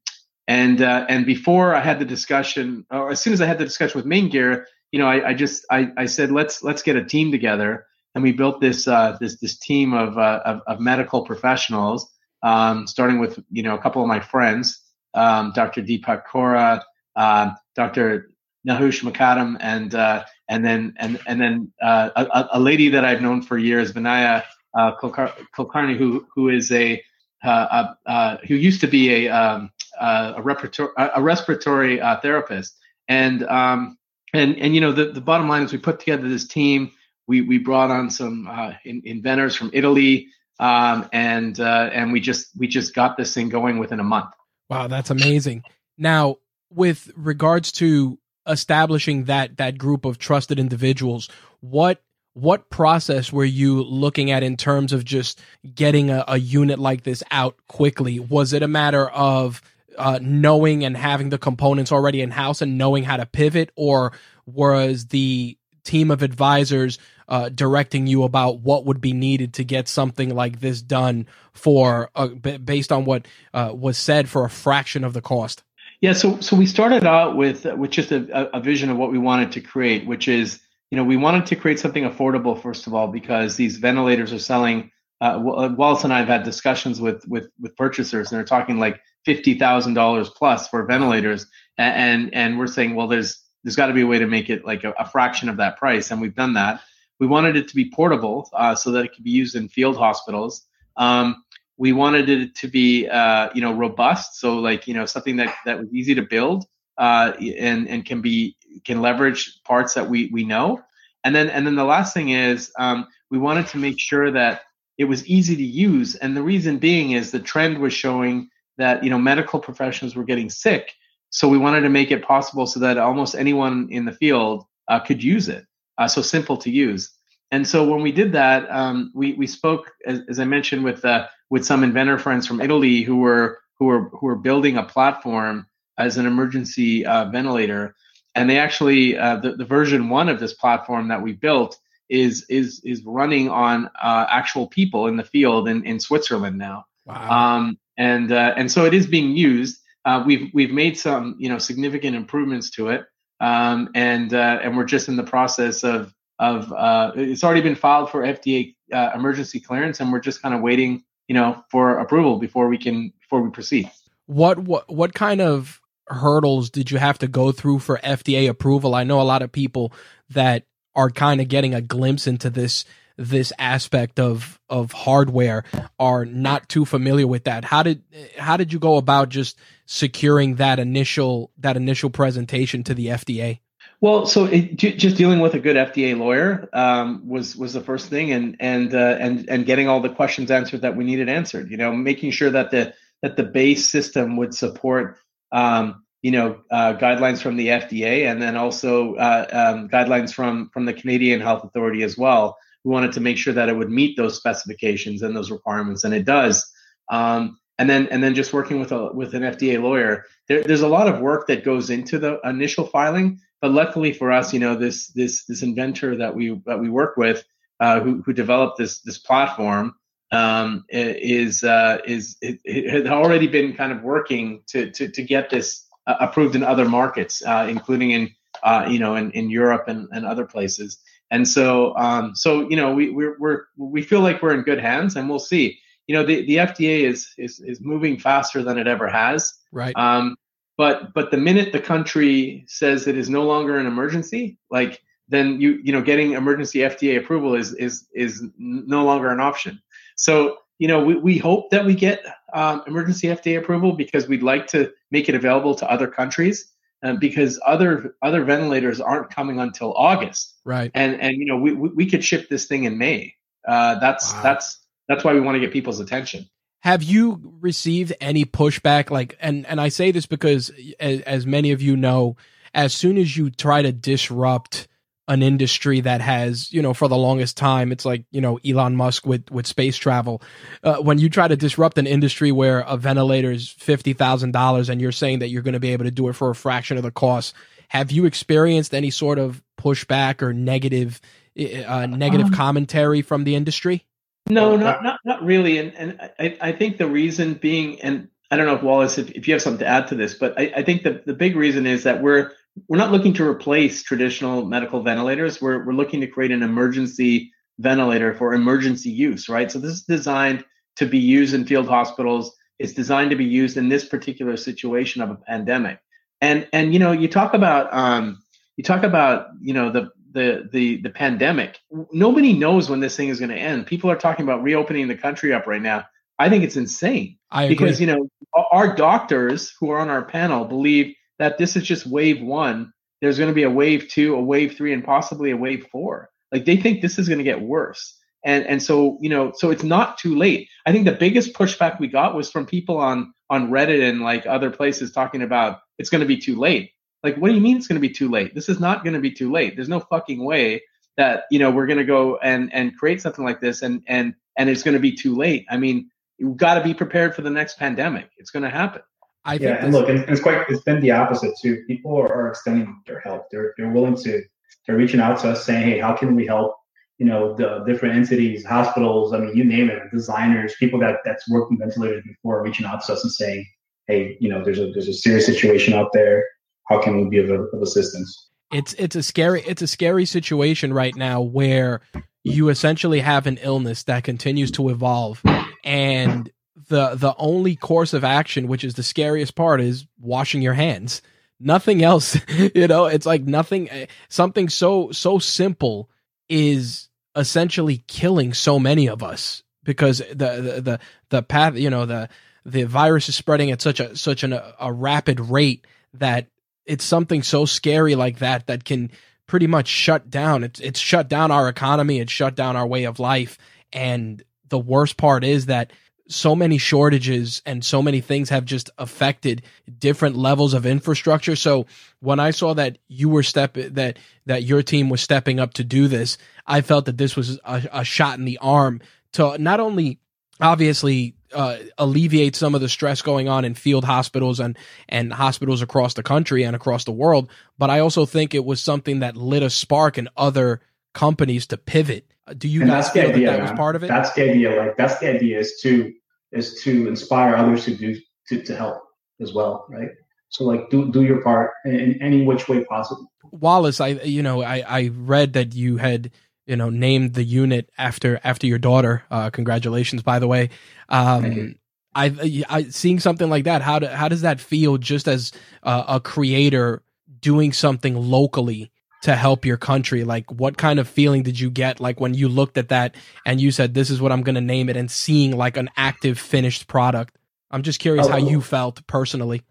and 0.46 0.81
uh, 0.81 1.06
and 1.08 1.26
before 1.26 1.75
I 1.75 1.81
had 1.81 1.99
the 1.99 2.05
discussion, 2.05 2.87
or 2.90 3.11
as 3.11 3.20
soon 3.20 3.32
as 3.32 3.40
I 3.40 3.46
had 3.46 3.58
the 3.58 3.64
discussion 3.64 3.99
with 3.99 4.06
Main 4.06 4.29
Gear, 4.31 4.67
you 4.90 4.99
know, 4.99 5.06
I, 5.06 5.29
I 5.29 5.35
just 5.35 5.64
I, 5.70 5.90
I 5.96 6.06
said 6.06 6.32
let's 6.32 6.62
let's 6.62 6.82
get 6.82 6.96
a 6.96 7.05
team 7.05 7.31
together, 7.31 7.87
and 8.14 8.25
we 8.25 8.32
built 8.32 8.61
this 8.61 8.88
uh, 8.88 9.17
this 9.20 9.38
this 9.41 9.58
team 9.58 9.93
of 9.93 10.17
uh, 10.17 10.41
of, 10.44 10.61
of, 10.67 10.81
medical 10.81 11.25
professionals, 11.25 12.11
um, 12.43 12.87
starting 12.87 13.19
with 13.19 13.38
you 13.50 13.62
know 13.62 13.75
a 13.75 13.79
couple 13.79 14.02
of 14.02 14.08
my 14.08 14.20
friends, 14.20 14.81
um, 15.14 15.52
Dr. 15.55 15.82
Deepak 15.82 16.25
Kora, 16.25 16.82
uh, 17.14 17.50
Dr. 17.76 18.31
Nahush 18.66 19.02
Mokadam, 19.02 19.56
and 19.60 19.94
uh, 19.94 20.25
and 20.49 20.64
then 20.64 20.94
and 20.99 21.20
and 21.26 21.40
then 21.40 21.72
uh, 21.82 22.10
a, 22.16 22.49
a, 22.52 22.60
lady 22.60 22.88
that 22.90 23.05
I've 23.05 23.22
known 23.22 23.43
for 23.43 23.56
years, 23.56 23.93
Vinaya 23.93 24.44
uh, 24.75 24.93
Kulkarni, 24.96 25.96
who 25.96 26.26
who 26.34 26.49
is 26.49 26.72
a 26.72 27.02
uh, 27.44 27.94
uh, 28.06 28.37
who 28.49 28.55
used 28.55 28.81
to 28.81 28.87
be 28.87 29.26
a 29.26 29.28
um, 29.28 29.70
uh, 30.00 30.34
a, 30.37 30.43
respiratory, 30.43 30.90
a 30.96 31.22
respiratory 31.22 32.00
uh, 32.00 32.19
therapist, 32.20 32.76
and 33.06 33.44
um, 33.44 33.96
and 34.32 34.56
and 34.58 34.75
you 34.75 34.81
know 34.81 34.93
the, 34.93 35.06
the 35.06 35.20
bottom 35.20 35.49
line 35.49 35.62
is 35.62 35.72
we 35.72 35.78
put 35.78 36.00
together 36.00 36.28
this 36.28 36.46
team. 36.46 36.90
We 37.26 37.43
we 37.43 37.58
brought 37.58 37.90
on 37.90 38.10
some 38.10 38.49
in, 38.84 39.02
inventors 39.05 39.55
from 39.55 39.70
Italy, 39.72 40.28
um, 40.58 41.08
and 41.12 41.58
and 41.60 42.12
we 42.12 42.20
just 42.20 42.49
we 42.58 42.66
just 42.66 42.94
got 42.94 43.16
this 43.16 43.34
thing 43.34 43.50
going 43.50 43.78
within 43.78 44.00
a 44.00 44.05
month. 44.05 44.31
Wow, 44.69 44.88
that's 44.88 45.10
amazing. 45.10 45.62
Now, 45.96 46.37
with 46.70 47.10
regards 47.16 47.72
to 47.72 48.19
establishing 48.48 49.24
that 49.24 49.56
that 49.58 49.78
group 49.78 50.04
of 50.04 50.18
trusted 50.18 50.58
individuals 50.58 51.28
what 51.60 52.02
what 52.34 52.70
process 52.70 53.32
were 53.32 53.44
you 53.44 53.82
looking 53.82 54.30
at 54.30 54.44
in 54.44 54.56
terms 54.56 54.92
of 54.92 55.04
just 55.04 55.40
getting 55.74 56.10
a, 56.10 56.24
a 56.28 56.38
unit 56.38 56.78
like 56.78 57.02
this 57.02 57.22
out 57.32 57.56
quickly? 57.66 58.20
Was 58.20 58.52
it 58.52 58.62
a 58.62 58.68
matter 58.68 59.08
of 59.08 59.60
uh, 59.96 60.20
knowing 60.22 60.84
and 60.84 60.96
having 60.96 61.30
the 61.30 61.38
components 61.38 61.90
already 61.90 62.22
in 62.22 62.30
house 62.30 62.62
and 62.62 62.78
knowing 62.78 63.02
how 63.02 63.16
to 63.16 63.26
pivot, 63.26 63.72
or 63.74 64.12
was 64.46 65.06
the 65.06 65.58
team 65.84 66.10
of 66.10 66.22
advisors 66.22 66.98
uh, 67.28 67.48
directing 67.48 68.06
you 68.06 68.22
about 68.22 68.60
what 68.60 68.84
would 68.84 69.00
be 69.00 69.12
needed 69.12 69.54
to 69.54 69.64
get 69.64 69.88
something 69.88 70.34
like 70.34 70.60
this 70.60 70.80
done 70.80 71.26
for 71.52 72.10
uh, 72.14 72.28
based 72.28 72.92
on 72.92 73.04
what 73.04 73.26
uh, 73.52 73.72
was 73.74 73.98
said 73.98 74.28
for 74.28 74.44
a 74.44 74.50
fraction 74.50 75.02
of 75.02 75.12
the 75.12 75.20
cost? 75.20 75.64
Yeah, 76.00 76.12
so 76.12 76.40
so 76.40 76.56
we 76.56 76.66
started 76.66 77.04
out 77.04 77.36
with 77.36 77.64
with 77.64 77.90
just 77.90 78.12
a, 78.12 78.56
a 78.56 78.60
vision 78.60 78.88
of 78.90 78.96
what 78.96 79.10
we 79.10 79.18
wanted 79.18 79.52
to 79.52 79.60
create, 79.60 80.06
which 80.06 80.28
is 80.28 80.60
you 80.90 80.96
know 80.96 81.04
we 81.04 81.16
wanted 81.16 81.46
to 81.46 81.56
create 81.56 81.80
something 81.80 82.04
affordable 82.04 82.60
first 82.60 82.86
of 82.86 82.94
all 82.94 83.08
because 83.08 83.56
these 83.56 83.78
ventilators 83.78 84.32
are 84.32 84.38
selling. 84.38 84.92
Uh, 85.20 85.40
Wallace 85.76 86.04
and 86.04 86.12
I 86.12 86.20
have 86.20 86.28
had 86.28 86.44
discussions 86.44 87.00
with 87.00 87.26
with 87.26 87.50
with 87.60 87.76
purchasers, 87.76 88.30
and 88.30 88.38
they're 88.38 88.44
talking 88.44 88.78
like 88.78 89.00
fifty 89.24 89.58
thousand 89.58 89.94
dollars 89.94 90.30
plus 90.30 90.68
for 90.68 90.84
ventilators, 90.84 91.46
and, 91.76 91.94
and 91.96 92.34
and 92.34 92.58
we're 92.58 92.68
saying, 92.68 92.94
well, 92.94 93.08
there's 93.08 93.42
there's 93.64 93.74
got 93.74 93.88
to 93.88 93.92
be 93.92 94.02
a 94.02 94.06
way 94.06 94.20
to 94.20 94.26
make 94.26 94.50
it 94.50 94.64
like 94.64 94.84
a, 94.84 94.92
a, 94.92 95.08
fraction 95.10 95.48
of 95.48 95.56
that 95.56 95.78
price, 95.78 96.12
and 96.12 96.20
we've 96.20 96.36
done 96.36 96.54
that. 96.54 96.80
We 97.18 97.26
wanted 97.26 97.56
it 97.56 97.66
to 97.68 97.74
be 97.74 97.90
portable 97.90 98.48
uh, 98.52 98.76
so 98.76 98.92
that 98.92 99.04
it 99.04 99.14
could 99.14 99.24
be 99.24 99.30
used 99.30 99.56
in 99.56 99.68
field 99.68 99.96
hospitals. 99.96 100.64
Um, 100.96 101.42
we 101.78 101.92
wanted 101.92 102.28
it 102.28 102.56
to 102.56 102.69
be, 102.69 103.08
uh, 103.08 103.48
you 103.54 103.60
know, 103.60 103.72
robust, 103.72 104.40
so 104.40 104.58
like 104.58 104.86
you 104.86 104.94
know 104.94 105.06
something 105.06 105.36
that 105.36 105.54
that 105.64 105.78
was 105.78 105.88
easy 105.92 106.14
to 106.14 106.22
build 106.22 106.66
uh, 106.98 107.32
and 107.40 107.88
and 107.88 108.04
can 108.04 108.20
be 108.20 108.56
can 108.84 109.00
leverage 109.00 109.60
parts 109.64 109.94
that 109.94 110.08
we 110.10 110.28
we 110.32 110.44
know. 110.44 110.82
And 111.25 111.34
then 111.34 111.48
and 111.48 111.66
then 111.66 111.76
the 111.76 111.84
last 111.84 112.12
thing 112.12 112.30
is 112.30 112.70
um, 112.78 113.06
we 113.30 113.38
wanted 113.38 113.66
to 113.69 113.78
make 113.78 113.98
sure 113.98 114.30
that 114.32 114.62
it 114.98 115.04
was 115.04 115.26
easy 115.26 115.56
to 115.56 115.62
use, 115.62 116.16
and 116.16 116.36
the 116.36 116.42
reason 116.42 116.78
being 116.78 117.12
is 117.12 117.30
the 117.30 117.38
trend 117.40 117.78
was 117.78 117.92
showing 117.92 118.50
that 118.76 119.02
you 119.02 119.10
know 119.10 119.19
medical 119.19 119.60
professionals 119.60 120.16
were 120.16 120.24
getting 120.24 120.50
sick, 120.50 120.92
so 121.31 121.48
we 121.48 121.58
wanted 121.58 121.82
to 121.82 121.88
make 121.88 122.10
it 122.10 122.24
possible 122.24 122.66
so 122.66 122.81
that 122.81 122.98
almost 122.98 123.36
anyone 123.36 123.88
in 123.90 124.04
the 124.04 124.12
field 124.12 124.64
uh, 124.88 124.98
could 124.98 125.22
use 125.22 125.48
it. 125.48 125.64
Uh, 125.96 126.08
so 126.08 126.22
simple 126.22 126.56
to 126.56 126.70
use. 126.70 127.12
And 127.50 127.66
so 127.66 127.88
when 127.88 128.02
we 128.02 128.12
did 128.12 128.32
that, 128.32 128.70
um, 128.70 129.10
we 129.14 129.32
we 129.34 129.46
spoke, 129.46 129.92
as, 130.06 130.20
as 130.28 130.38
I 130.38 130.44
mentioned, 130.44 130.84
with 130.84 131.04
uh, 131.04 131.26
with 131.50 131.64
some 131.64 131.82
inventor 131.82 132.18
friends 132.18 132.46
from 132.46 132.60
Italy 132.60 133.02
who 133.02 133.16
were 133.16 133.60
who 133.78 133.86
were 133.86 134.10
who 134.10 134.26
were 134.26 134.36
building 134.36 134.76
a 134.76 134.82
platform 134.82 135.66
as 135.96 136.16
an 136.16 136.26
emergency 136.26 137.06
uh, 137.06 137.30
ventilator. 137.30 137.94
And 138.34 138.48
they 138.48 138.58
actually 138.58 139.16
uh, 139.16 139.36
the, 139.36 139.52
the 139.52 139.64
version 139.64 140.10
one 140.10 140.28
of 140.28 140.40
this 140.40 140.52
platform 140.54 141.08
that 141.08 141.22
we 141.22 141.32
built 141.32 141.78
is 142.10 142.44
is 142.50 142.80
is 142.84 143.02
running 143.04 143.48
on 143.48 143.86
uh, 144.00 144.26
actual 144.28 144.66
people 144.66 145.06
in 145.06 145.16
the 145.16 145.24
field 145.24 145.68
in, 145.68 145.84
in 145.84 145.98
Switzerland 145.98 146.58
now. 146.58 146.84
Wow. 147.06 147.56
Um, 147.56 147.78
and 147.96 148.30
uh, 148.30 148.54
and 148.56 148.70
so 148.70 148.84
it 148.84 148.92
is 148.92 149.06
being 149.06 149.34
used. 149.34 149.80
we've 150.26 150.50
we've 150.52 150.70
made 150.70 150.98
some 150.98 151.34
you 151.38 151.48
know 151.48 151.58
significant 151.58 152.14
improvements 152.14 152.70
to 152.72 152.88
it. 152.88 153.06
Um, 153.40 153.88
and 153.94 154.34
and 154.34 154.76
we're 154.76 154.84
just 154.84 155.08
in 155.08 155.16
the 155.16 155.22
process 155.22 155.82
of 155.82 156.12
of 156.38 156.73
uh, 156.73 157.12
it's 157.17 157.43
already 157.43 157.62
been 157.62 157.75
filed 157.75 158.11
for 158.11 158.23
FDA 158.23 158.75
uh, 158.93 159.11
emergency 159.14 159.61
clearance, 159.61 160.00
and 160.00 160.12
we're 160.12 160.20
just 160.20 160.43
kind 160.43 160.55
of 160.55 160.61
waiting, 160.61 161.05
you 161.26 161.35
know, 161.35 161.62
for 161.70 161.99
approval 161.99 162.38
before 162.38 162.69
we 162.69 162.79
can 162.79 163.12
before 163.20 163.43
we 163.43 163.50
proceed. 163.50 163.90
What 164.26 164.58
what 164.58 164.88
what 164.93 165.14
kind 165.14 165.40
of 165.40 165.81
hurdles 166.08 166.70
did 166.70 166.90
you 166.90 166.99
have 166.99 167.19
to 167.19 167.29
go 167.29 167.52
through 167.52 167.81
for 167.81 167.99
FDA 167.99 168.49
approval? 168.49 168.94
I 168.94 169.05
know 169.05 169.20
a 169.20 169.23
lot 169.23 169.43
of 169.43 169.52
people 169.52 169.93
that 170.31 170.64
are 170.94 171.11
kind 171.11 171.40
of 171.40 171.49
getting 171.49 171.75
a 171.75 171.81
glimpse 171.81 172.26
into 172.26 172.50
this 172.50 172.84
this 173.17 173.52
aspect 173.58 174.20
of 174.20 174.61
of 174.70 174.93
hardware 174.93 175.64
are 175.99 176.25
not 176.25 176.69
too 176.69 176.84
familiar 176.84 177.26
with 177.26 177.44
that. 177.44 177.64
How 177.64 177.82
did 177.82 178.02
how 178.38 178.56
did 178.56 178.73
you 178.73 178.79
go 178.79 178.96
about 178.96 179.29
just 179.29 179.58
securing 179.87 180.56
that 180.56 180.79
initial 180.79 181.50
that 181.58 181.76
initial 181.76 182.11
presentation 182.11 182.84
to 182.84 182.94
the 182.94 183.06
FDA? 183.06 183.58
Well, 184.00 184.26
so 184.26 184.44
it, 184.44 184.76
just 184.76 185.16
dealing 185.16 185.40
with 185.40 185.54
a 185.54 185.58
good 185.58 185.74
FDA 185.74 186.16
lawyer 186.16 186.68
um, 186.72 187.26
was 187.26 187.56
was 187.56 187.72
the 187.72 187.80
first 187.80 188.08
thing, 188.08 188.30
and 188.30 188.56
and 188.60 188.94
uh, 188.94 189.16
and 189.18 189.48
and 189.48 189.66
getting 189.66 189.88
all 189.88 190.00
the 190.00 190.08
questions 190.08 190.52
answered 190.52 190.82
that 190.82 190.96
we 190.96 191.02
needed 191.02 191.28
answered. 191.28 191.68
You 191.68 191.78
know, 191.78 191.92
making 191.92 192.30
sure 192.30 192.50
that 192.50 192.70
the 192.70 192.94
that 193.22 193.36
the 193.36 193.42
base 193.42 193.88
system 193.88 194.36
would 194.36 194.54
support 194.54 195.18
um, 195.50 196.04
you 196.22 196.30
know 196.30 196.60
uh, 196.70 196.94
guidelines 196.94 197.42
from 197.42 197.56
the 197.56 197.68
FDA, 197.68 198.30
and 198.30 198.40
then 198.40 198.56
also 198.56 199.14
uh, 199.16 199.46
um, 199.50 199.88
guidelines 199.88 200.32
from 200.32 200.70
from 200.70 200.84
the 200.84 200.94
Canadian 200.94 201.40
Health 201.40 201.64
Authority 201.64 202.04
as 202.04 202.16
well. 202.16 202.56
We 202.84 202.92
wanted 202.92 203.12
to 203.12 203.20
make 203.20 203.36
sure 203.36 203.52
that 203.52 203.68
it 203.68 203.76
would 203.76 203.90
meet 203.90 204.16
those 204.16 204.36
specifications 204.36 205.22
and 205.22 205.34
those 205.34 205.50
requirements, 205.50 206.04
and 206.04 206.14
it 206.14 206.24
does. 206.24 206.70
Um, 207.10 207.58
and 207.78 207.90
then 207.90 208.06
and 208.12 208.22
then 208.22 208.36
just 208.36 208.52
working 208.52 208.78
with 208.78 208.92
a 208.92 209.12
with 209.12 209.34
an 209.34 209.42
FDA 209.42 209.82
lawyer, 209.82 210.24
there, 210.46 210.62
there's 210.62 210.82
a 210.82 210.88
lot 210.88 211.08
of 211.08 211.20
work 211.20 211.48
that 211.48 211.64
goes 211.64 211.90
into 211.90 212.20
the 212.20 212.38
initial 212.44 212.86
filing 212.86 213.40
but 213.60 213.72
luckily 213.72 214.12
for 214.12 214.32
us, 214.32 214.52
you 214.52 214.60
know, 214.60 214.76
this 214.76 215.08
this 215.08 215.44
this 215.44 215.62
inventor 215.62 216.16
that 216.16 216.34
we 216.34 216.60
that 216.66 216.81
we 216.81 216.88
work 216.88 217.16
with, 217.16 217.44
uh, 217.81 218.00
who 218.00 218.22
who 218.22 218.32
developed 218.32 218.78
this 218.78 219.00
this 219.00 219.19
platform, 219.19 219.94
um, 220.31 220.84
is 220.88 221.64
uh, 221.64 221.99
is 222.06 222.37
it, 222.40 222.60
it, 222.64 222.90
had 222.90 223.06
already 223.06 223.46
been 223.46 223.75
kind 223.75 223.93
of 223.93 224.02
working 224.02 224.62
to 224.69 224.90
to 224.93 225.08
to 225.08 225.22
get 225.22 225.50
this 225.50 225.87
uh, 226.06 226.16
approved 226.20 226.55
in 226.55 226.62
other 226.62 226.88
markets, 226.88 227.43
uh, 227.44 227.66
including 227.69 228.10
in 228.12 228.31
uh, 228.62 228.87
you 228.88 228.99
know 228.99 229.16
in, 229.16 229.31
in 229.32 229.50
Europe 229.50 229.84
and, 229.88 230.08
and 230.12 230.25
other 230.25 230.44
places. 230.44 230.99
And 231.31 231.46
so 231.46 231.96
um, 231.96 232.34
so 232.34 232.69
you 232.69 232.76
know 232.76 232.93
we 232.94 233.10
we're, 233.10 233.37
we're 233.38 233.62
we 233.76 234.02
feel 234.02 234.20
like 234.20 234.43
we're 234.43 234.55
in 234.55 234.62
good 234.62 234.81
hands, 234.81 235.16
and 235.16 235.28
we'll 235.28 235.38
see. 235.38 235.78
You 236.06 236.14
know 236.14 236.25
the, 236.25 236.46
the 236.46 236.56
FDA 236.56 237.00
is, 237.00 237.28
is 237.37 237.60
is 237.60 237.81
moving 237.82 238.19
faster 238.19 238.62
than 238.62 238.78
it 238.78 238.87
ever 238.87 239.08
has. 239.08 239.52
Right. 239.72 239.94
Um, 239.96 240.37
but 240.78 241.12
but 241.12 241.30
the 241.30 241.36
minute 241.36 241.72
the 241.72 241.80
country 241.80 242.64
says 242.69 243.06
it 243.06 243.19
is 243.19 243.28
no 243.28 243.42
longer 243.42 243.76
an 243.76 243.86
emergency, 243.86 244.56
like 244.70 245.02
then 245.28 245.60
you 245.60 245.80
you 245.82 245.92
know 245.92 246.00
getting 246.00 246.32
emergency 246.32 246.78
FDA 246.78 247.19
approval 247.19 247.54
is 247.54 247.75
is 247.75 248.06
is 248.14 248.44
no 248.56 249.04
longer 249.04 249.28
an 249.28 249.40
option. 249.40 249.82
So 250.16 250.58
you 250.78 250.88
know 250.88 251.04
we, 251.04 251.16
we 251.16 251.36
hope 251.36 251.70
that 251.70 251.84
we 251.84 251.94
get 251.94 252.25
um, 252.54 252.82
emergency 252.86 253.26
FDA 253.26 253.58
approval 253.58 253.92
because 253.92 254.28
we'd 254.28 254.44
like 254.44 254.69
to 254.69 254.91
make 255.10 255.29
it 255.29 255.34
available 255.34 255.74
to 255.74 255.91
other 255.91 256.06
countries. 256.06 256.72
Uh, 257.00 257.14
because 257.14 257.60
other 257.64 258.17
other 258.22 258.43
ventilators 258.43 259.00
aren't 259.00 259.31
coming 259.31 259.60
until 259.60 259.93
August, 259.94 260.56
right? 260.64 260.91
And 260.94 261.20
and 261.20 261.36
you 261.36 261.46
know 261.46 261.56
we 261.56 261.72
we, 261.72 261.91
we 261.91 262.06
could 262.10 262.24
ship 262.24 262.48
this 262.48 262.67
thing 262.67 262.84
in 262.84 262.98
May. 262.98 263.34
Uh, 263.67 264.00
that's 264.00 264.32
wow. 264.34 264.43
that's 264.43 264.81
that's 265.08 265.22
why 265.22 265.32
we 265.32 265.41
want 265.41 265.55
to 265.55 265.60
get 265.60 265.72
people's 265.72 266.00
attention. 266.00 266.48
Have 266.81 267.03
you 267.03 267.58
received 267.61 268.13
any 268.20 268.44
pushback? 268.44 269.11
Like, 269.11 269.37
and 269.41 269.67
and 269.67 269.81
I 269.81 269.89
say 269.89 270.11
this 270.11 270.27
because, 270.27 270.70
as, 271.01 271.20
as 271.23 271.47
many 271.47 271.73
of 271.73 271.82
you 271.82 271.97
know, 271.97 272.37
as 272.75 272.94
soon 272.94 273.19
as 273.19 273.37
you 273.37 273.51
try 273.51 273.82
to 273.82 273.93
disrupt 273.93 274.89
an 275.29 275.43
industry 275.43 276.01
that 276.01 276.23
has, 276.23 276.73
you 276.73 276.81
know, 276.81 276.94
for 276.94 277.06
the 277.06 277.17
longest 277.17 277.56
time, 277.56 277.93
it's 277.93 278.06
like, 278.06 278.25
you 278.31 278.41
know, 278.41 278.58
Elon 278.67 278.97
Musk 278.97 279.27
with, 279.27 279.51
with 279.51 279.67
space 279.67 279.97
travel. 279.97 280.43
Uh, 280.82 280.97
when 280.97 281.19
you 281.19 281.29
try 281.29 281.47
to 281.47 281.56
disrupt 281.56 281.99
an 281.99 282.06
industry 282.06 282.51
where 282.51 282.81
a 282.81 282.97
ventilator 282.97 283.53
is 283.53 283.69
$50,000 283.69 284.89
and 284.89 285.01
you're 285.01 285.13
saying 285.13 285.41
that 285.41 285.49
you're 285.49 285.63
going 285.63 285.75
to 285.75 285.81
be 285.81 285.93
able 285.93 286.06
to 286.06 286.11
do 286.11 286.29
it 286.29 286.32
for 286.32 286.49
a 286.49 286.55
fraction 286.55 286.97
of 286.97 287.03
the 287.03 287.11
cost, 287.11 287.55
have 287.89 288.11
you 288.11 288.25
experienced 288.25 288.94
any 288.94 289.11
sort 289.11 289.39
of 289.39 289.63
pushback 289.79 290.41
or 290.41 290.55
negative, 290.55 291.20
uh, 291.58 292.06
negative 292.06 292.47
um, 292.47 292.53
commentary 292.55 293.20
from 293.20 293.44
the 293.44 293.55
industry? 293.55 294.06
No, 294.50 294.76
not 294.76 295.02
not 295.02 295.20
not 295.24 295.43
really. 295.44 295.78
And 295.78 295.94
and 295.94 296.31
I, 296.38 296.56
I 296.60 296.72
think 296.72 296.96
the 296.96 297.06
reason 297.06 297.55
being, 297.55 298.00
and 298.00 298.28
I 298.50 298.56
don't 298.56 298.67
know 298.67 298.74
if 298.74 298.82
Wallace, 298.82 299.19
if, 299.19 299.31
if 299.32 299.46
you 299.46 299.55
have 299.55 299.62
something 299.62 299.81
to 299.81 299.86
add 299.86 300.08
to 300.08 300.14
this, 300.14 300.34
but 300.34 300.58
I, 300.58 300.72
I 300.76 300.82
think 300.82 301.02
the, 301.02 301.22
the 301.26 301.34
big 301.34 301.56
reason 301.56 301.86
is 301.86 302.05
that 302.05 302.22
we're 302.22 302.52
we're 302.88 302.98
not 302.98 303.12
looking 303.12 303.34
to 303.34 303.46
replace 303.46 304.02
traditional 304.02 304.64
medical 304.64 305.02
ventilators. 305.02 305.60
We're 305.60 305.84
we're 305.84 305.93
looking 305.93 306.20
to 306.20 306.26
create 306.26 306.50
an 306.50 306.62
emergency 306.62 307.52
ventilator 307.78 308.34
for 308.34 308.55
emergency 308.55 309.10
use, 309.10 309.48
right? 309.48 309.70
So 309.70 309.78
this 309.78 309.93
is 309.93 310.02
designed 310.02 310.64
to 310.96 311.06
be 311.06 311.19
used 311.19 311.55
in 311.55 311.64
field 311.64 311.88
hospitals. 311.88 312.55
It's 312.78 312.93
designed 312.93 313.31
to 313.31 313.36
be 313.36 313.44
used 313.44 313.76
in 313.76 313.88
this 313.88 314.05
particular 314.05 314.56
situation 314.56 315.22
of 315.22 315.31
a 315.31 315.36
pandemic. 315.36 315.98
And 316.40 316.69
and 316.72 316.93
you 316.93 316.98
know, 317.00 317.12
you 317.12 317.28
talk 317.28 317.55
about 317.55 317.93
um, 317.93 318.38
you 318.76 318.84
talk 318.84 319.02
about 319.02 319.48
you 319.60 319.74
know 319.74 319.90
the 319.90 320.10
the 320.32 320.69
the 320.73 321.01
the 321.03 321.11
pandemic. 321.11 321.79
Nobody 322.13 322.53
knows 322.53 322.91
when 322.91 323.01
this 323.01 323.17
thing 323.17 323.29
is 323.29 323.39
going 323.39 323.51
to 323.51 323.56
end. 323.56 323.87
People 323.87 324.11
are 324.11 324.17
talking 324.17 324.44
about 324.44 324.63
reopening 324.63 325.08
the 325.08 325.17
country 325.17 325.53
up 325.53 325.67
right 325.67 325.82
now. 325.82 326.05
I 326.39 326.49
think 326.49 326.65
it's 326.65 326.77
insane. 326.77 327.39
I 327.51 327.69
because 327.69 328.01
you 328.01 328.06
know 328.06 328.29
our 328.73 328.94
doctors 328.94 329.75
who 329.81 329.91
are 329.91 329.99
on 329.99 330.11
our 330.11 330.25
panel 330.25 330.65
believe 330.65 331.15
that 331.39 331.58
this 331.58 331.77
is 331.77 331.82
just 331.85 332.06
wave 332.06 332.41
one. 332.43 332.93
There's 333.20 333.39
going 333.39 333.51
to 333.51 333.55
be 333.55 333.65
a 333.65 333.70
wave 333.70 334.08
two, 334.08 334.35
a 334.35 334.43
wave 334.43 334.77
three, 334.77 334.93
and 334.93 335.05
possibly 335.05 335.51
a 335.51 335.56
wave 335.56 335.87
four. 335.91 336.31
Like 336.53 336.65
they 336.65 336.77
think 336.77 337.03
this 337.03 337.19
is 337.19 337.29
going 337.29 337.39
to 337.39 337.44
get 337.44 337.61
worse. 337.61 338.17
And 338.44 338.67
and 338.67 338.82
so 338.82 339.19
you 339.20 339.29
know, 339.29 339.53
so 339.55 339.70
it's 339.70 339.82
not 339.82 340.19
too 340.19 340.37
late. 340.37 340.69
I 340.87 340.93
think 340.93 341.05
the 341.05 341.13
biggest 341.13 341.55
pushback 341.55 341.99
we 341.99 342.06
got 342.06 342.37
was 342.37 342.51
from 342.51 342.67
people 342.67 342.99
on 342.99 343.32
on 343.51 343.70
Reddit 343.70 344.08
and 344.08 344.20
like 344.20 344.47
other 344.47 344.70
places 344.70 345.11
talking 345.11 345.43
about 345.43 345.81
it's 345.99 346.11
going 346.11 346.20
to 346.20 346.27
be 346.27 346.39
too 346.39 346.56
late. 346.56 346.93
Like, 347.22 347.37
what 347.37 347.48
do 347.48 347.55
you 347.55 347.60
mean 347.60 347.77
it's 347.77 347.89
going 347.89 348.01
to 348.01 348.06
be 348.06 348.13
too 348.13 348.31
late? 348.31 348.55
This 348.55 348.69
is 348.69 348.79
not 348.79 349.03
going 349.03 349.15
to 349.15 349.20
be 349.20 349.32
too 349.32 349.51
late. 349.51 349.75
There's 349.77 349.89
no 349.89 350.01
fucking 350.01 350.44
way 350.44 350.82
that 351.17 351.44
you 351.51 351.58
know 351.58 351.70
we're 351.70 351.87
going 351.87 351.98
to 351.98 352.05
go 352.05 352.37
and 352.39 352.72
and 352.72 352.96
create 352.96 353.20
something 353.20 353.44
like 353.44 353.60
this 353.60 353.82
and 353.82 354.03
and 354.06 354.34
and 354.56 354.70
it's 354.70 354.82
going 354.82 354.94
to 354.94 355.01
be 355.01 355.15
too 355.15 355.37
late. 355.37 355.67
I 355.70 355.77
mean, 355.77 356.10
you've 356.39 356.56
got 356.56 356.75
to 356.75 356.84
be 356.84 356.94
prepared 356.94 357.34
for 357.34 357.43
the 357.43 357.51
next 357.51 357.79
pandemic. 357.79 358.31
It's 358.39 358.51
going 358.51 358.63
to 358.63 358.70
happen. 358.70 359.03
I 359.44 359.55
yeah, 359.55 359.84
and 359.84 359.93
look, 359.93 360.08
and 360.08 360.20
it's 360.29 360.41
quite 360.41 360.65
it's 360.69 360.82
been 360.82 361.01
the 361.01 361.13
opposite 361.13 361.55
too. 361.60 361.82
People 361.87 362.17
are, 362.19 362.32
are 362.32 362.48
extending 362.48 363.01
their 363.06 363.20
help. 363.20 363.46
They're 363.51 363.75
they're 363.79 363.91
willing 363.91 364.17
to 364.17 364.43
they're 364.87 364.96
reaching 364.96 365.20
out 365.20 365.39
to 365.41 365.51
us 365.51 365.65
saying, 365.65 365.82
hey, 365.89 365.98
how 365.98 366.15
can 366.15 366.34
we 366.34 366.46
help? 366.46 366.75
You 367.19 367.27
know, 367.27 367.55
the 367.55 367.84
different 367.87 368.15
entities, 368.15 368.65
hospitals, 368.65 369.32
I 369.32 369.39
mean, 369.39 369.56
you 369.56 369.65
name 369.65 369.91
it, 369.91 370.03
designers, 370.13 370.75
people 370.79 371.01
that 371.01 371.17
that's 371.25 371.48
worked 371.48 371.72
in 371.72 371.79
ventilators 371.79 372.22
before, 372.27 372.63
reaching 372.63 372.87
out 372.87 373.05
to 373.05 373.13
us 373.13 373.25
and 373.25 373.32
saying, 373.32 373.67
hey, 374.06 374.37
you 374.41 374.48
know, 374.48 374.63
there's 374.63 374.79
a 374.79 374.91
there's 374.93 375.08
a 375.08 375.15
serious 375.15 375.46
situation 375.46 375.94
out 375.94 376.13
there. 376.13 376.44
How 376.88 377.00
can 377.00 377.16
we 377.16 377.28
be 377.28 377.38
of, 377.38 377.50
of 377.50 377.82
assistance? 377.82 378.48
It's 378.72 378.92
it's 378.94 379.16
a 379.16 379.22
scary 379.22 379.62
it's 379.66 379.82
a 379.82 379.86
scary 379.86 380.26
situation 380.26 380.92
right 380.92 381.14
now 381.14 381.40
where 381.40 382.00
you 382.44 382.68
essentially 382.68 383.20
have 383.20 383.46
an 383.46 383.58
illness 383.62 384.04
that 384.04 384.24
continues 384.24 384.70
to 384.72 384.88
evolve 384.90 385.42
and 385.84 386.50
the 386.88 387.14
the 387.14 387.34
only 387.38 387.76
course 387.76 388.12
of 388.12 388.24
action 388.24 388.68
which 388.68 388.84
is 388.84 388.94
the 388.94 389.02
scariest 389.02 389.54
part 389.54 389.80
is 389.80 390.06
washing 390.20 390.62
your 390.62 390.74
hands 390.74 391.22
nothing 391.58 392.02
else 392.02 392.36
you 392.74 392.86
know 392.86 393.06
it's 393.06 393.26
like 393.26 393.42
nothing 393.42 393.90
eh, 393.90 394.06
something 394.28 394.68
so 394.68 395.10
so 395.12 395.38
simple 395.38 396.08
is 396.48 397.08
essentially 397.36 398.04
killing 398.06 398.54
so 398.54 398.78
many 398.78 399.08
of 399.08 399.22
us 399.22 399.62
because 399.84 400.18
the 400.18 400.34
the 400.34 400.80
the, 400.80 401.00
the 401.30 401.42
path 401.42 401.76
you 401.76 401.90
know 401.90 402.06
the 402.06 402.28
the 402.64 402.84
virus 402.84 403.28
is 403.28 403.34
spreading 403.34 403.70
at 403.70 403.80
such 403.80 404.00
a 404.00 404.16
such 404.16 404.42
an, 404.42 404.52
a 404.52 404.92
rapid 404.92 405.40
rate 405.40 405.86
that 406.14 406.46
it's 406.88 407.04
something 407.04 407.42
so 407.42 407.66
scary 407.66 408.14
like 408.14 408.38
that 408.38 408.66
that 408.66 408.84
can 408.84 409.12
pretty 409.46 409.66
much 409.66 409.86
shut 409.86 410.30
down. 410.30 410.64
It's 410.64 410.80
it's 410.80 410.98
shut 410.98 411.28
down 411.28 411.50
our 411.50 411.68
economy. 411.68 412.18
It's 412.18 412.32
shut 412.32 412.56
down 412.56 412.76
our 412.76 412.86
way 412.86 413.04
of 413.04 413.20
life. 413.20 413.58
And 413.92 414.42
the 414.68 414.78
worst 414.78 415.16
part 415.16 415.44
is 415.44 415.66
that 415.66 415.92
so 416.30 416.54
many 416.54 416.76
shortages 416.76 417.62
and 417.64 417.82
so 417.84 418.02
many 418.02 418.20
things 418.20 418.50
have 418.50 418.66
just 418.66 418.90
affected 418.98 419.62
different 419.98 420.36
levels 420.36 420.74
of 420.74 420.84
infrastructure. 420.84 421.56
So 421.56 421.86
when 422.20 422.38
I 422.38 422.50
saw 422.50 422.74
that 422.74 422.98
you 423.08 423.28
were 423.28 423.42
step 423.42 423.74
that 423.74 424.18
that 424.46 424.64
your 424.64 424.82
team 424.82 425.10
was 425.10 425.20
stepping 425.20 425.60
up 425.60 425.74
to 425.74 425.84
do 425.84 426.08
this, 426.08 426.38
I 426.66 426.80
felt 426.80 427.04
that 427.04 427.18
this 427.18 427.36
was 427.36 427.58
a, 427.64 427.88
a 427.92 428.04
shot 428.04 428.38
in 428.38 428.44
the 428.44 428.58
arm 428.58 429.00
to 429.32 429.56
not 429.58 429.80
only 429.80 430.20
obviously 430.60 431.34
uh, 431.52 431.78
alleviate 431.96 432.56
some 432.56 432.74
of 432.74 432.81
the 432.81 432.88
stress 432.88 433.22
going 433.22 433.48
on 433.48 433.64
in 433.64 433.74
field 433.74 434.05
hospitals 434.05 434.60
and 434.60 434.76
and 435.08 435.32
hospitals 435.32 435.82
across 435.82 436.14
the 436.14 436.22
country 436.22 436.62
and 436.62 436.76
across 436.76 437.05
the 437.05 437.12
world, 437.12 437.50
but 437.78 437.90
I 437.90 438.00
also 438.00 438.26
think 438.26 438.55
it 438.55 438.64
was 438.64 438.81
something 438.81 439.20
that 439.20 439.36
lit 439.36 439.62
a 439.62 439.70
spark 439.70 440.19
in 440.19 440.28
other 440.36 440.81
companies 441.14 441.67
to 441.69 441.76
pivot. 441.76 442.26
Do 442.56 442.69
you 442.69 442.82
and 442.82 442.90
guys 442.90 443.10
feel 443.10 443.31
idea, 443.31 443.50
that 443.50 443.56
that 443.56 443.62
was 443.62 443.72
part 443.72 443.96
of 443.96 444.05
it? 444.05 444.08
That's 444.08 444.32
the 444.32 444.50
idea. 444.50 444.76
Like 444.76 444.96
that's 444.96 445.19
the 445.19 445.34
idea 445.34 445.58
is 445.58 445.78
to 445.82 446.12
is 446.52 446.81
to 446.82 447.08
inspire 447.08 447.55
others 447.55 447.84
to 447.84 447.94
do 447.94 448.17
to, 448.48 448.62
to 448.62 448.76
help 448.76 449.02
as 449.40 449.52
well, 449.52 449.86
right? 449.88 450.10
So 450.50 450.64
like 450.64 450.88
do 450.90 451.12
do 451.12 451.22
your 451.22 451.43
part 451.43 451.72
in, 451.84 451.94
in 451.94 452.22
any 452.22 452.44
which 452.44 452.69
way 452.69 452.84
possible. 452.84 453.31
Wallace, 453.50 454.00
I 454.00 454.08
you 454.08 454.43
know 454.43 454.62
I 454.62 454.81
I 454.86 455.10
read 455.14 455.55
that 455.55 455.74
you 455.74 455.96
had 455.98 456.31
you 456.69 456.77
know 456.77 456.91
named 456.91 457.34
the 457.34 457.43
unit 457.43 457.91
after 457.98 458.41
after 458.44 458.67
your 458.67 458.79
daughter. 458.79 459.25
Uh, 459.31 459.51
congratulations, 459.51 460.22
by 460.22 460.39
the 460.39 460.46
way. 460.46 460.70
Um, 461.08 461.75
I, 462.15 462.65
I 462.69 462.82
seeing 462.84 463.20
something 463.20 463.48
like 463.48 463.65
that. 463.65 463.82
How 463.82 463.98
do, 463.98 464.06
how 464.06 464.29
does 464.29 464.43
that 464.43 464.60
feel? 464.60 464.98
Just 464.98 465.29
as 465.29 465.53
uh, 465.82 466.05
a 466.08 466.20
creator 466.20 467.03
doing 467.41 467.72
something 467.72 468.17
locally 468.17 468.91
to 469.22 469.34
help 469.34 469.65
your 469.65 469.77
country 469.77 470.22
like 470.22 470.51
what 470.51 470.77
kind 470.77 471.01
of 471.01 471.08
feeling 471.08 471.43
did 471.43 471.58
you 471.58 471.70
get 471.70 471.98
like 471.98 472.20
when 472.20 472.34
you 472.34 472.48
looked 472.48 472.79
at 472.79 472.89
that 472.89 473.17
and 473.44 473.60
you 473.60 473.70
said 473.72 473.93
this 473.93 474.10
is 474.10 474.20
what 474.20 474.31
i'm 474.31 474.43
going 474.43 474.55
to 474.55 474.60
name 474.60 474.89
it 474.89 474.96
and 474.96 475.10
seeing 475.10 475.56
like 475.56 475.77
an 475.77 475.91
active 475.96 476.39
finished 476.39 476.87
product 476.87 477.37
i'm 477.72 477.82
just 477.82 477.98
curious 477.98 478.27
oh, 478.27 478.31
how 478.31 478.37
you 478.37 478.60
felt 478.60 479.05
personally 479.08 479.63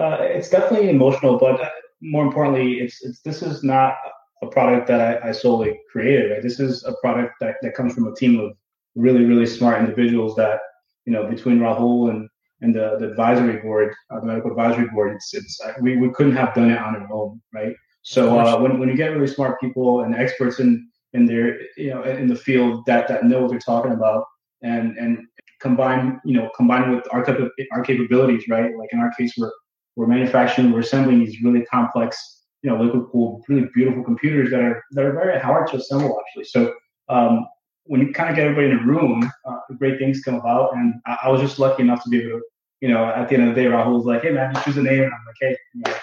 uh, 0.00 0.16
it's 0.20 0.48
definitely 0.48 0.90
emotional 0.90 1.38
but 1.38 1.72
more 2.00 2.26
importantly 2.26 2.80
it's, 2.80 3.00
it's 3.04 3.20
this 3.20 3.42
is 3.42 3.62
not 3.62 3.94
a 4.42 4.46
product 4.46 4.86
that 4.88 5.00
I, 5.00 5.28
I, 5.28 5.32
solely 5.32 5.80
created 5.90 6.30
right? 6.30 6.42
This 6.42 6.60
is 6.60 6.84
a 6.84 6.94
product 7.00 7.34
that, 7.40 7.56
that 7.62 7.74
comes 7.74 7.94
from 7.94 8.06
a 8.06 8.14
team 8.14 8.38
of 8.38 8.52
really 8.94 9.24
really 9.24 9.46
smart 9.46 9.80
individuals 9.80 10.34
that 10.36 10.60
you 11.04 11.12
know 11.12 11.28
between 11.28 11.58
rahul 11.58 12.10
and 12.10 12.28
and 12.62 12.74
the, 12.74 12.96
the 12.98 13.10
advisory 13.10 13.58
board 13.60 13.94
uh, 14.10 14.20
the 14.20 14.26
medical 14.26 14.50
advisory 14.50 14.88
board 14.88 15.14
it's, 15.14 15.34
it's 15.34 15.60
we, 15.80 15.96
we 15.96 16.10
couldn't 16.10 16.36
have 16.36 16.54
done 16.54 16.70
it 16.70 16.78
on 16.78 16.96
our 16.96 17.12
own 17.12 17.40
right? 17.52 17.74
So 18.02 18.38
uh, 18.38 18.60
when, 18.60 18.78
when 18.78 18.88
you 18.88 18.96
get 18.96 19.08
really 19.08 19.26
smart 19.26 19.60
people 19.60 20.02
and 20.02 20.14
experts 20.14 20.60
in 20.60 20.88
in 21.12 21.26
their 21.26 21.58
you 21.76 21.90
know 21.90 22.02
in 22.02 22.26
the 22.26 22.36
field 22.36 22.84
that 22.86 23.08
that 23.08 23.24
know 23.24 23.42
what 23.42 23.50
they're 23.50 23.58
talking 23.58 23.92
about 23.92 24.24
and 24.62 24.96
and 24.96 25.26
combine 25.60 26.20
you 26.24 26.34
know 26.34 26.50
combine 26.56 26.94
with 26.94 27.04
our 27.12 27.26
our 27.72 27.82
capabilities 27.82 28.44
right? 28.48 28.76
Like 28.76 28.90
in 28.92 29.00
our 29.00 29.12
case 29.18 29.34
we're 29.36 29.52
we're 29.96 30.06
manufacturing 30.06 30.70
we're 30.72 30.80
assembling 30.80 31.20
these 31.20 31.42
really 31.42 31.64
complex 31.64 32.44
you 32.62 32.70
know 32.70 32.82
liquid 32.82 33.06
cooled 33.10 33.44
really 33.48 33.68
beautiful 33.74 34.02
computers 34.02 34.50
that 34.50 34.60
are 34.60 34.82
that 34.92 35.04
are 35.04 35.12
very 35.12 35.40
hard 35.40 35.68
to 35.68 35.76
assemble 35.76 36.18
actually 36.20 36.44
so 36.44 36.74
um, 37.08 37.46
when 37.84 38.00
you 38.00 38.12
kind 38.12 38.30
of 38.30 38.36
get 38.36 38.46
everybody 38.46 38.68
in 38.70 38.78
a 38.78 38.86
room 38.86 39.30
uh, 39.44 39.58
great 39.78 39.98
things 39.98 40.22
come 40.22 40.34
about 40.34 40.74
and 40.74 40.94
I, 41.06 41.18
I, 41.24 41.28
was 41.28 41.40
just 41.40 41.58
lucky 41.58 41.82
enough 41.82 42.02
to 42.04 42.10
be 42.10 42.18
able 42.18 42.38
to 42.38 42.42
you 42.80 42.88
know 42.88 43.06
at 43.06 43.28
the 43.28 43.36
end 43.36 43.48
of 43.48 43.54
the 43.54 43.62
day 43.62 43.68
Rahul 43.68 43.96
was 43.96 44.04
like 44.04 44.22
hey 44.22 44.30
man 44.30 44.54
you 44.54 44.60
choose 44.62 44.76
a 44.76 44.82
name 44.82 45.04
and 45.04 45.12
I'm 45.12 45.26
like 45.26 45.36
hey 45.40 45.56
you 45.74 45.82
know, 45.86 45.94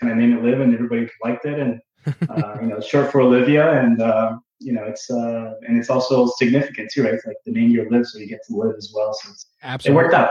can 0.00 0.10
I 0.10 0.14
name 0.14 0.36
it 0.36 0.42
Liv? 0.42 0.60
And 0.60 0.74
everybody 0.74 1.08
liked 1.22 1.44
it. 1.44 1.58
And, 1.58 1.80
uh, 2.30 2.56
you 2.60 2.68
know, 2.68 2.78
it's 2.78 2.86
short 2.86 3.12
for 3.12 3.20
Olivia. 3.20 3.78
And, 3.80 4.00
uh, 4.00 4.38
you 4.58 4.72
know, 4.72 4.84
it's, 4.84 5.10
uh, 5.10 5.52
and 5.66 5.78
it's 5.78 5.90
also 5.90 6.26
significant 6.38 6.90
too, 6.90 7.04
right? 7.04 7.14
It's 7.14 7.26
like 7.26 7.36
the 7.44 7.52
name 7.52 7.70
you 7.70 7.86
live, 7.90 8.06
so 8.06 8.18
you 8.18 8.26
get 8.26 8.40
to 8.48 8.56
live 8.56 8.74
as 8.76 8.92
well. 8.94 9.12
So 9.12 9.30
it's, 9.30 9.46
Absolutely. 9.62 10.00
it 10.00 10.02
worked 10.04 10.14
out. 10.14 10.30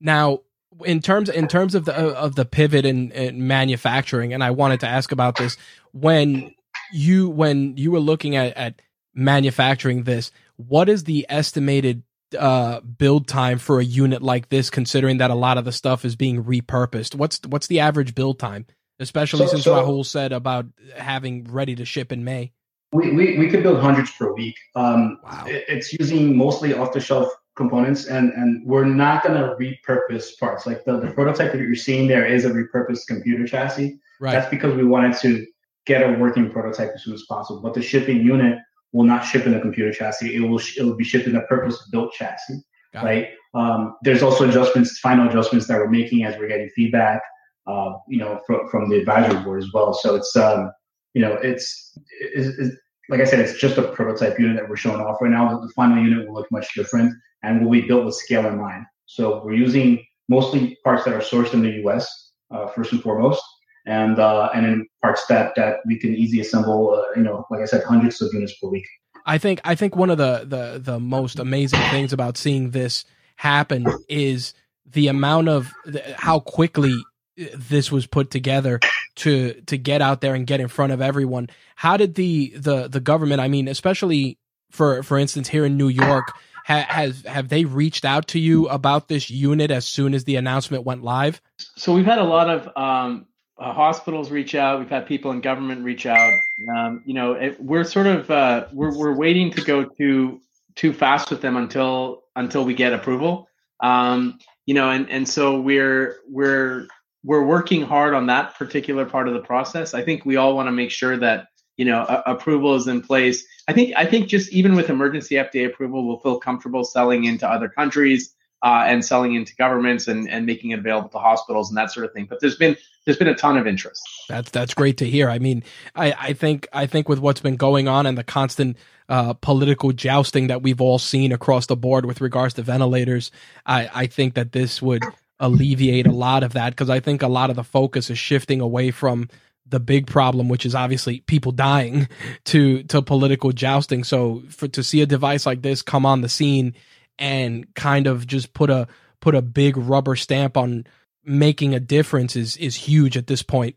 Now, 0.00 0.40
in 0.84 1.00
terms 1.00 1.28
in 1.28 1.48
terms 1.48 1.74
of 1.74 1.84
the 1.84 1.94
of 1.94 2.34
the 2.34 2.44
pivot 2.44 2.84
in, 2.84 3.10
in, 3.12 3.46
manufacturing, 3.46 4.32
and 4.32 4.42
I 4.42 4.50
wanted 4.50 4.80
to 4.80 4.88
ask 4.88 5.12
about 5.12 5.36
this 5.36 5.56
when 5.92 6.54
you 6.92 7.28
when 7.28 7.76
you 7.76 7.90
were 7.90 8.00
looking 8.00 8.36
at, 8.36 8.56
at 8.56 8.82
manufacturing 9.14 10.04
this, 10.04 10.32
what 10.56 10.88
is 10.88 11.04
the 11.04 11.26
estimated 11.28 12.02
uh, 12.38 12.80
build 12.80 13.28
time 13.28 13.58
for 13.58 13.78
a 13.78 13.84
unit 13.84 14.22
like 14.22 14.48
this, 14.48 14.70
considering 14.70 15.18
that 15.18 15.30
a 15.30 15.34
lot 15.34 15.58
of 15.58 15.64
the 15.64 15.72
stuff 15.72 16.04
is 16.04 16.16
being 16.16 16.44
repurposed? 16.44 17.14
What's 17.14 17.40
what's 17.46 17.66
the 17.66 17.80
average 17.80 18.14
build 18.14 18.38
time? 18.38 18.66
especially 18.98 19.46
so, 19.46 19.52
since 19.52 19.64
so, 19.64 19.74
Rahul 19.74 20.04
said 20.04 20.32
about 20.32 20.66
having 20.96 21.44
ready 21.44 21.74
to 21.76 21.84
ship 21.84 22.12
in 22.12 22.24
May. 22.24 22.52
We, 22.92 23.12
we, 23.12 23.38
we 23.38 23.48
could 23.48 23.62
build 23.62 23.80
hundreds 23.80 24.10
per 24.12 24.32
week. 24.32 24.56
Um, 24.74 25.18
wow. 25.24 25.44
It, 25.46 25.64
it's 25.68 25.92
using 25.92 26.36
mostly 26.36 26.74
off 26.74 26.92
the 26.92 27.00
shelf 27.00 27.28
components, 27.56 28.06
and, 28.06 28.32
and 28.32 28.66
we're 28.66 28.84
not 28.84 29.22
going 29.24 29.40
to 29.40 29.54
repurpose 29.56 30.38
parts. 30.38 30.66
Like 30.66 30.84
the, 30.84 31.00
the 31.00 31.10
prototype 31.12 31.52
that 31.52 31.58
you're 31.60 31.74
seeing 31.74 32.08
there 32.08 32.26
is 32.26 32.44
a 32.44 32.50
repurposed 32.50 33.06
computer 33.06 33.46
chassis. 33.46 33.98
Right. 34.20 34.32
That's 34.32 34.50
because 34.50 34.74
we 34.74 34.84
wanted 34.84 35.16
to 35.18 35.46
get 35.86 36.02
a 36.02 36.18
working 36.18 36.50
prototype 36.50 36.92
as 36.94 37.04
soon 37.04 37.14
as 37.14 37.24
possible. 37.28 37.60
But 37.60 37.74
the 37.74 37.82
shipping 37.82 38.18
unit 38.18 38.58
will 38.92 39.04
not 39.04 39.24
ship 39.24 39.46
in 39.46 39.54
a 39.54 39.60
computer 39.60 39.92
chassis. 39.92 40.34
It 40.34 40.40
will 40.40 40.58
it 40.58 40.82
will 40.82 40.96
be 40.96 41.04
shipped 41.04 41.26
in 41.26 41.36
a 41.36 41.42
purpose 41.42 41.88
built 41.90 42.12
chassis. 42.12 42.62
Got 42.92 43.04
right. 43.04 43.28
Um, 43.54 43.96
there's 44.02 44.22
also 44.22 44.48
adjustments, 44.48 44.98
final 44.98 45.28
adjustments 45.28 45.68
that 45.68 45.78
we're 45.78 45.88
making 45.88 46.24
as 46.24 46.36
we're 46.36 46.48
getting 46.48 46.68
feedback 46.70 47.20
uh, 47.66 47.92
you 48.08 48.18
know, 48.18 48.40
from, 48.46 48.68
from 48.68 48.88
the 48.88 48.96
advisory 48.96 49.42
board 49.42 49.62
as 49.62 49.72
well. 49.72 49.94
So 49.94 50.14
it's, 50.14 50.34
um, 50.36 50.70
you 51.14 51.22
know, 51.22 51.34
it's, 51.34 51.98
it's, 52.20 52.58
it's, 52.58 52.76
like 53.08 53.20
I 53.20 53.24
said, 53.24 53.40
it's 53.40 53.58
just 53.58 53.78
a 53.78 53.82
prototype 53.82 54.38
unit 54.38 54.56
that 54.56 54.68
we're 54.68 54.76
showing 54.76 55.00
off 55.00 55.20
right 55.20 55.30
now. 55.30 55.58
The 55.60 55.72
final 55.74 56.02
unit 56.02 56.26
will 56.26 56.34
look 56.34 56.50
much 56.50 56.74
different 56.74 57.14
and 57.42 57.64
will 57.64 57.70
be 57.70 57.82
built 57.82 58.04
with 58.04 58.14
scale 58.14 58.46
in 58.46 58.58
mind. 58.60 58.84
So 59.06 59.42
we're 59.44 59.54
using 59.54 60.04
mostly 60.28 60.78
parts 60.84 61.04
that 61.04 61.14
are 61.14 61.20
sourced 61.20 61.52
in 61.52 61.62
the 61.62 61.70
U.S. 61.82 62.32
Uh, 62.50 62.66
first 62.68 62.92
and 62.92 63.02
foremost, 63.02 63.42
and 63.86 64.18
uh, 64.18 64.50
and 64.54 64.66
in 64.66 64.86
parts 65.02 65.26
that 65.26 65.54
that 65.56 65.78
we 65.86 65.98
can 65.98 66.14
easily 66.14 66.40
assemble. 66.40 66.94
Uh, 66.94 67.16
you 67.16 67.22
know, 67.22 67.44
like 67.50 67.60
I 67.60 67.66
said, 67.66 67.84
hundreds 67.84 68.20
of 68.22 68.32
units 68.32 68.54
per 68.58 68.68
week. 68.68 68.86
I 69.26 69.38
think 69.38 69.60
I 69.64 69.74
think 69.74 69.96
one 69.96 70.10
of 70.10 70.18
the 70.18 70.44
the 70.46 70.78
the 70.78 71.00
most 71.00 71.38
amazing 71.38 71.80
things 71.90 72.12
about 72.12 72.36
seeing 72.36 72.70
this 72.70 73.04
happen 73.36 73.86
is 74.08 74.54
the 74.86 75.08
amount 75.08 75.48
of 75.48 75.72
the, 75.84 76.02
how 76.16 76.40
quickly 76.40 76.94
this 77.36 77.90
was 77.90 78.06
put 78.06 78.30
together 78.30 78.80
to 79.16 79.60
to 79.62 79.76
get 79.76 80.02
out 80.02 80.20
there 80.20 80.34
and 80.34 80.46
get 80.46 80.60
in 80.60 80.68
front 80.68 80.92
of 80.92 81.00
everyone. 81.00 81.48
How 81.76 81.96
did 81.96 82.14
the 82.14 82.52
the 82.56 82.88
the 82.88 83.00
government? 83.00 83.40
I 83.40 83.48
mean, 83.48 83.68
especially 83.68 84.38
for 84.70 85.02
for 85.02 85.18
instance 85.18 85.48
here 85.48 85.64
in 85.64 85.76
New 85.76 85.88
York, 85.88 86.32
ha, 86.64 86.84
has 86.88 87.22
have 87.22 87.48
they 87.48 87.64
reached 87.64 88.04
out 88.04 88.28
to 88.28 88.38
you 88.38 88.68
about 88.68 89.08
this 89.08 89.30
unit 89.30 89.70
as 89.70 89.86
soon 89.86 90.14
as 90.14 90.24
the 90.24 90.36
announcement 90.36 90.84
went 90.84 91.02
live? 91.02 91.40
So 91.76 91.94
we've 91.94 92.04
had 92.04 92.18
a 92.18 92.24
lot 92.24 92.50
of 92.50 92.76
um, 92.76 93.26
uh, 93.58 93.72
hospitals 93.72 94.30
reach 94.30 94.54
out. 94.54 94.80
We've 94.80 94.90
had 94.90 95.06
people 95.06 95.30
in 95.30 95.40
government 95.40 95.84
reach 95.84 96.06
out. 96.06 96.32
Um, 96.74 97.02
you 97.04 97.14
know, 97.14 97.32
it, 97.32 97.60
we're 97.60 97.84
sort 97.84 98.06
of 98.06 98.30
uh, 98.30 98.66
we're 98.72 98.96
we're 98.96 99.14
waiting 99.14 99.50
to 99.52 99.62
go 99.62 99.84
too 99.84 100.40
too 100.74 100.92
fast 100.92 101.30
with 101.30 101.40
them 101.40 101.56
until 101.56 102.24
until 102.36 102.64
we 102.64 102.74
get 102.74 102.92
approval. 102.92 103.48
Um, 103.80 104.38
you 104.66 104.74
know, 104.74 104.90
and 104.90 105.08
and 105.10 105.28
so 105.28 105.60
we're 105.60 106.16
we're 106.28 106.88
we're 107.24 107.44
working 107.44 107.82
hard 107.82 108.14
on 108.14 108.26
that 108.26 108.54
particular 108.54 109.06
part 109.06 109.26
of 109.26 109.34
the 109.34 109.40
process. 109.40 109.94
I 109.94 110.04
think 110.04 110.24
we 110.24 110.36
all 110.36 110.54
want 110.54 110.68
to 110.68 110.72
make 110.72 110.90
sure 110.90 111.16
that 111.16 111.48
you 111.76 111.84
know 111.84 112.02
a- 112.02 112.32
approval 112.32 112.74
is 112.74 112.86
in 112.86 113.00
place. 113.00 113.44
I 113.66 113.72
think 113.72 113.94
I 113.96 114.04
think 114.04 114.28
just 114.28 114.52
even 114.52 114.76
with 114.76 114.90
emergency 114.90 115.36
FDA 115.36 115.66
approval, 115.66 116.06
we'll 116.06 116.20
feel 116.20 116.38
comfortable 116.38 116.84
selling 116.84 117.24
into 117.24 117.48
other 117.48 117.68
countries 117.68 118.34
uh, 118.62 118.84
and 118.86 119.04
selling 119.04 119.34
into 119.34 119.54
governments 119.56 120.08
and, 120.08 120.28
and 120.28 120.46
making 120.46 120.70
it 120.70 120.78
available 120.78 121.08
to 121.10 121.18
hospitals 121.18 121.70
and 121.70 121.76
that 121.76 121.90
sort 121.90 122.06
of 122.06 122.12
thing. 122.12 122.26
But 122.28 122.40
there's 122.40 122.56
been 122.56 122.76
there's 123.04 123.18
been 123.18 123.28
a 123.28 123.34
ton 123.34 123.56
of 123.56 123.66
interest. 123.66 124.02
That's 124.28 124.50
that's 124.50 124.74
great 124.74 124.98
to 124.98 125.08
hear. 125.08 125.28
I 125.28 125.38
mean, 125.38 125.64
I, 125.94 126.14
I 126.18 126.32
think 126.34 126.68
I 126.72 126.86
think 126.86 127.08
with 127.08 127.18
what's 127.18 127.40
been 127.40 127.56
going 127.56 127.88
on 127.88 128.06
and 128.06 128.18
the 128.18 128.24
constant 128.24 128.76
uh, 129.08 129.34
political 129.34 129.92
jousting 129.92 130.46
that 130.46 130.62
we've 130.62 130.80
all 130.80 130.98
seen 130.98 131.32
across 131.32 131.66
the 131.66 131.76
board 131.76 132.06
with 132.06 132.20
regards 132.20 132.54
to 132.54 132.62
ventilators, 132.62 133.30
I, 133.66 133.90
I 133.94 134.06
think 134.06 134.34
that 134.34 134.52
this 134.52 134.80
would 134.80 135.04
alleviate 135.40 136.06
a 136.06 136.12
lot 136.12 136.42
of 136.42 136.52
that 136.52 136.70
because 136.70 136.90
I 136.90 137.00
think 137.00 137.22
a 137.22 137.28
lot 137.28 137.50
of 137.50 137.56
the 137.56 137.64
focus 137.64 138.10
is 138.10 138.18
shifting 138.18 138.60
away 138.60 138.90
from 138.90 139.28
the 139.66 139.80
big 139.80 140.06
problem, 140.06 140.48
which 140.48 140.66
is 140.66 140.74
obviously 140.74 141.20
people 141.20 141.52
dying, 141.52 142.08
to 142.44 142.82
to 142.84 143.02
political 143.02 143.52
jousting. 143.52 144.04
So 144.04 144.42
for 144.50 144.68
to 144.68 144.82
see 144.82 145.00
a 145.02 145.06
device 145.06 145.46
like 145.46 145.62
this 145.62 145.82
come 145.82 146.06
on 146.06 146.20
the 146.20 146.28
scene 146.28 146.74
and 147.18 147.72
kind 147.74 148.06
of 148.06 148.26
just 148.26 148.54
put 148.54 148.70
a 148.70 148.88
put 149.20 149.34
a 149.34 149.42
big 149.42 149.76
rubber 149.76 150.16
stamp 150.16 150.56
on 150.56 150.86
making 151.24 151.74
a 151.74 151.80
difference 151.80 152.36
is 152.36 152.56
is 152.56 152.76
huge 152.76 153.16
at 153.16 153.26
this 153.26 153.42
point. 153.42 153.76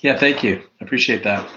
Yeah, 0.00 0.18
thank 0.18 0.42
you. 0.42 0.62
I 0.80 0.84
appreciate 0.84 1.24
that. 1.24 1.48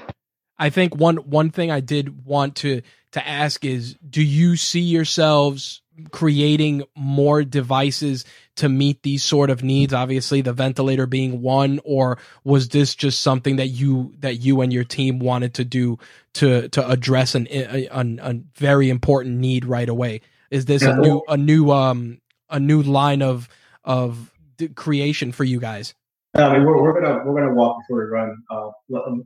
I 0.60 0.70
think 0.70 0.96
one 0.96 1.18
one 1.18 1.50
thing 1.50 1.72
I 1.72 1.80
did 1.80 2.26
want 2.26 2.58
to 2.58 2.82
to 3.14 3.28
ask 3.28 3.66
is 3.66 3.96
do 4.08 4.22
you 4.22 4.56
see 4.58 4.82
yourselves 4.82 5.81
creating 6.12 6.84
more 6.96 7.44
devices 7.44 8.26
to 8.56 8.70
meet 8.70 9.04
these 9.04 9.24
sort 9.24 9.50
of 9.50 9.64
needs. 9.64 9.94
Obviously 9.94 10.42
the 10.42 10.54
ventilator 10.54 11.06
being 11.06 11.42
one 11.42 11.80
or 11.84 12.18
was 12.44 12.70
this 12.70 12.96
just 12.96 13.22
something 13.22 13.58
that 13.58 13.68
you 13.68 14.14
that 14.20 14.36
you 14.36 14.62
and 14.62 14.72
your 14.72 14.84
team 14.84 15.20
wanted 15.20 15.56
to 15.56 15.66
do 15.66 16.00
to 16.36 16.70
to 16.70 16.88
address 16.88 17.36
an 17.36 17.48
a, 17.52 17.88
a 17.92 18.40
very 18.56 18.90
important 18.90 19.38
need 19.38 19.66
right 19.66 19.90
away? 19.90 20.22
Is 20.50 20.66
this 20.66 20.84
a 20.84 20.96
new 20.96 21.22
a 21.28 21.38
new 21.38 21.72
um 21.72 22.22
a 22.50 22.60
new 22.60 22.82
line 22.82 23.22
of 23.22 23.50
of 23.84 24.32
creation 24.76 25.32
for 25.32 25.44
you 25.44 25.60
guys? 25.60 25.94
I 26.34 26.54
mean, 26.54 26.66
we're, 26.66 26.82
we're 26.82 27.02
gonna 27.02 27.24
we're 27.26 27.40
gonna 27.40 27.54
walk 27.54 27.80
before 27.82 28.06
we 28.06 28.10
run. 28.10 28.38
Uh, 28.50 28.70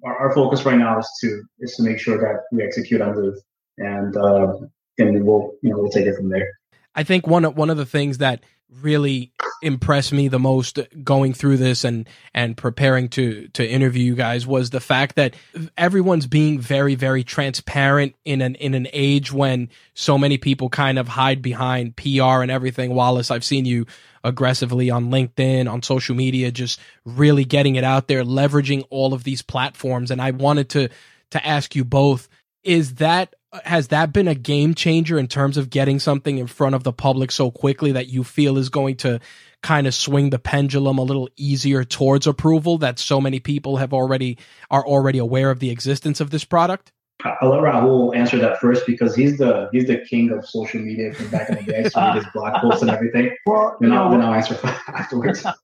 our, 0.04 0.18
our, 0.18 0.34
focus 0.34 0.66
right 0.66 0.78
now 0.78 0.98
is 0.98 1.08
to 1.22 1.44
is 1.60 1.76
to 1.76 1.84
make 1.84 2.00
sure 2.00 2.18
that 2.18 2.44
we 2.52 2.64
execute 2.64 3.00
on 3.00 3.16
Liv, 3.16 3.36
and 3.78 4.18
uh, 4.18 4.54
and 4.98 5.26
we'll 5.26 5.54
you 5.62 5.70
know 5.70 5.78
we'll 5.78 5.92
take 5.92 6.06
it 6.06 6.16
from 6.16 6.30
there. 6.30 6.50
I 6.96 7.04
think 7.04 7.28
one 7.28 7.44
one 7.56 7.70
of 7.70 7.78
the 7.78 7.86
things 7.86 8.20
that 8.20 8.44
really 8.82 9.32
impressed 9.62 10.12
me 10.12 10.28
the 10.28 10.40
most 10.40 10.80
going 11.04 11.34
through 11.34 11.58
this 11.58 11.84
and 11.84 12.08
and 12.34 12.58
preparing 12.58 13.08
to 13.08 13.48
to 13.50 13.68
interview 13.68 14.04
you 14.04 14.16
guys 14.16 14.46
was 14.46 14.70
the 14.70 14.80
fact 14.80 15.16
that 15.16 15.34
everyone's 15.78 16.28
being 16.28 16.60
very 16.60 16.96
very 16.96 17.24
transparent 17.24 18.16
in 18.26 18.42
an 18.42 18.56
in 18.56 18.74
an 18.74 18.88
age 18.92 19.32
when 19.32 19.70
so 19.94 20.18
many 20.18 20.38
people 20.38 20.70
kind 20.70 21.00
of 21.00 21.08
hide 21.08 21.42
behind 21.42 21.96
PR 21.96 22.42
and 22.42 22.52
everything 22.52 22.94
Wallace 22.94 23.32
I've 23.32 23.46
seen 23.46 23.66
you 23.66 23.86
aggressively 24.24 24.90
on 24.90 25.10
LinkedIn 25.10 25.72
on 25.72 25.82
social 25.82 26.16
media 26.16 26.52
just 26.52 26.80
really 27.06 27.46
getting 27.46 27.76
it 27.76 27.84
out 27.84 28.08
there 28.08 28.24
leveraging 28.24 28.86
all 28.90 29.14
of 29.14 29.24
these 29.24 29.42
platforms 29.42 30.12
and 30.12 30.22
I 30.22 30.32
wanted 30.32 30.70
to 30.70 30.90
to 31.32 31.46
ask 31.46 31.76
you 31.76 31.86
both 31.86 32.28
is 32.64 32.96
that 32.96 33.36
has 33.64 33.90
that 33.90 34.12
been 34.12 34.28
a 34.28 34.36
game 34.36 34.74
changer 34.74 35.18
in 35.18 35.28
terms 35.28 35.58
of 35.58 35.70
getting 35.70 36.00
something 36.00 36.38
in 36.38 36.48
front 36.48 36.76
of 36.76 36.84
the 36.84 36.94
public 36.94 37.32
so 37.32 37.52
quickly 37.52 37.94
that 37.94 38.08
you 38.08 38.24
feel 38.24 38.58
is 38.58 38.70
going 38.70 38.98
to 38.98 39.20
kind 39.64 39.88
of 39.88 39.94
swing 39.94 40.30
the 40.30 40.40
pendulum 40.40 40.98
a 40.98 41.04
little 41.04 41.30
easier 41.38 41.84
towards 41.84 42.28
approval 42.28 42.78
that 42.78 43.00
so 43.00 43.20
many 43.20 43.40
people 43.40 43.78
have 43.78 43.94
already 43.94 44.38
are 44.70 44.86
already 44.86 45.18
aware 45.18 45.50
of 45.50 45.60
the 45.60 45.72
existence 45.72 46.20
of 46.20 46.30
this 46.30 46.46
product? 46.46 46.92
I'll 47.24 47.50
let 47.50 47.62
Rahul 47.62 48.16
answer 48.16 48.38
that 48.38 48.60
first 48.60 48.86
because 48.86 49.16
he's 49.16 49.38
the 49.38 49.70
he's 49.72 49.88
the 49.88 49.98
king 49.98 50.32
of 50.32 50.46
social 50.46 50.82
media 50.82 51.14
from 51.14 51.30
back 51.30 51.50
in 51.50 51.56
the 51.56 51.64
day. 51.64 51.90
So 51.90 52.00
he 52.00 52.20
does 52.20 52.26
blog 52.34 52.62
posts 52.62 52.82
and 52.82 52.92
everything. 52.92 53.36
Well, 53.48 53.78
then, 53.80 53.92
I'll, 53.92 54.10
then 54.10 54.22
I'll 54.22 54.34
answer 54.34 54.58
afterwards. 54.88 55.46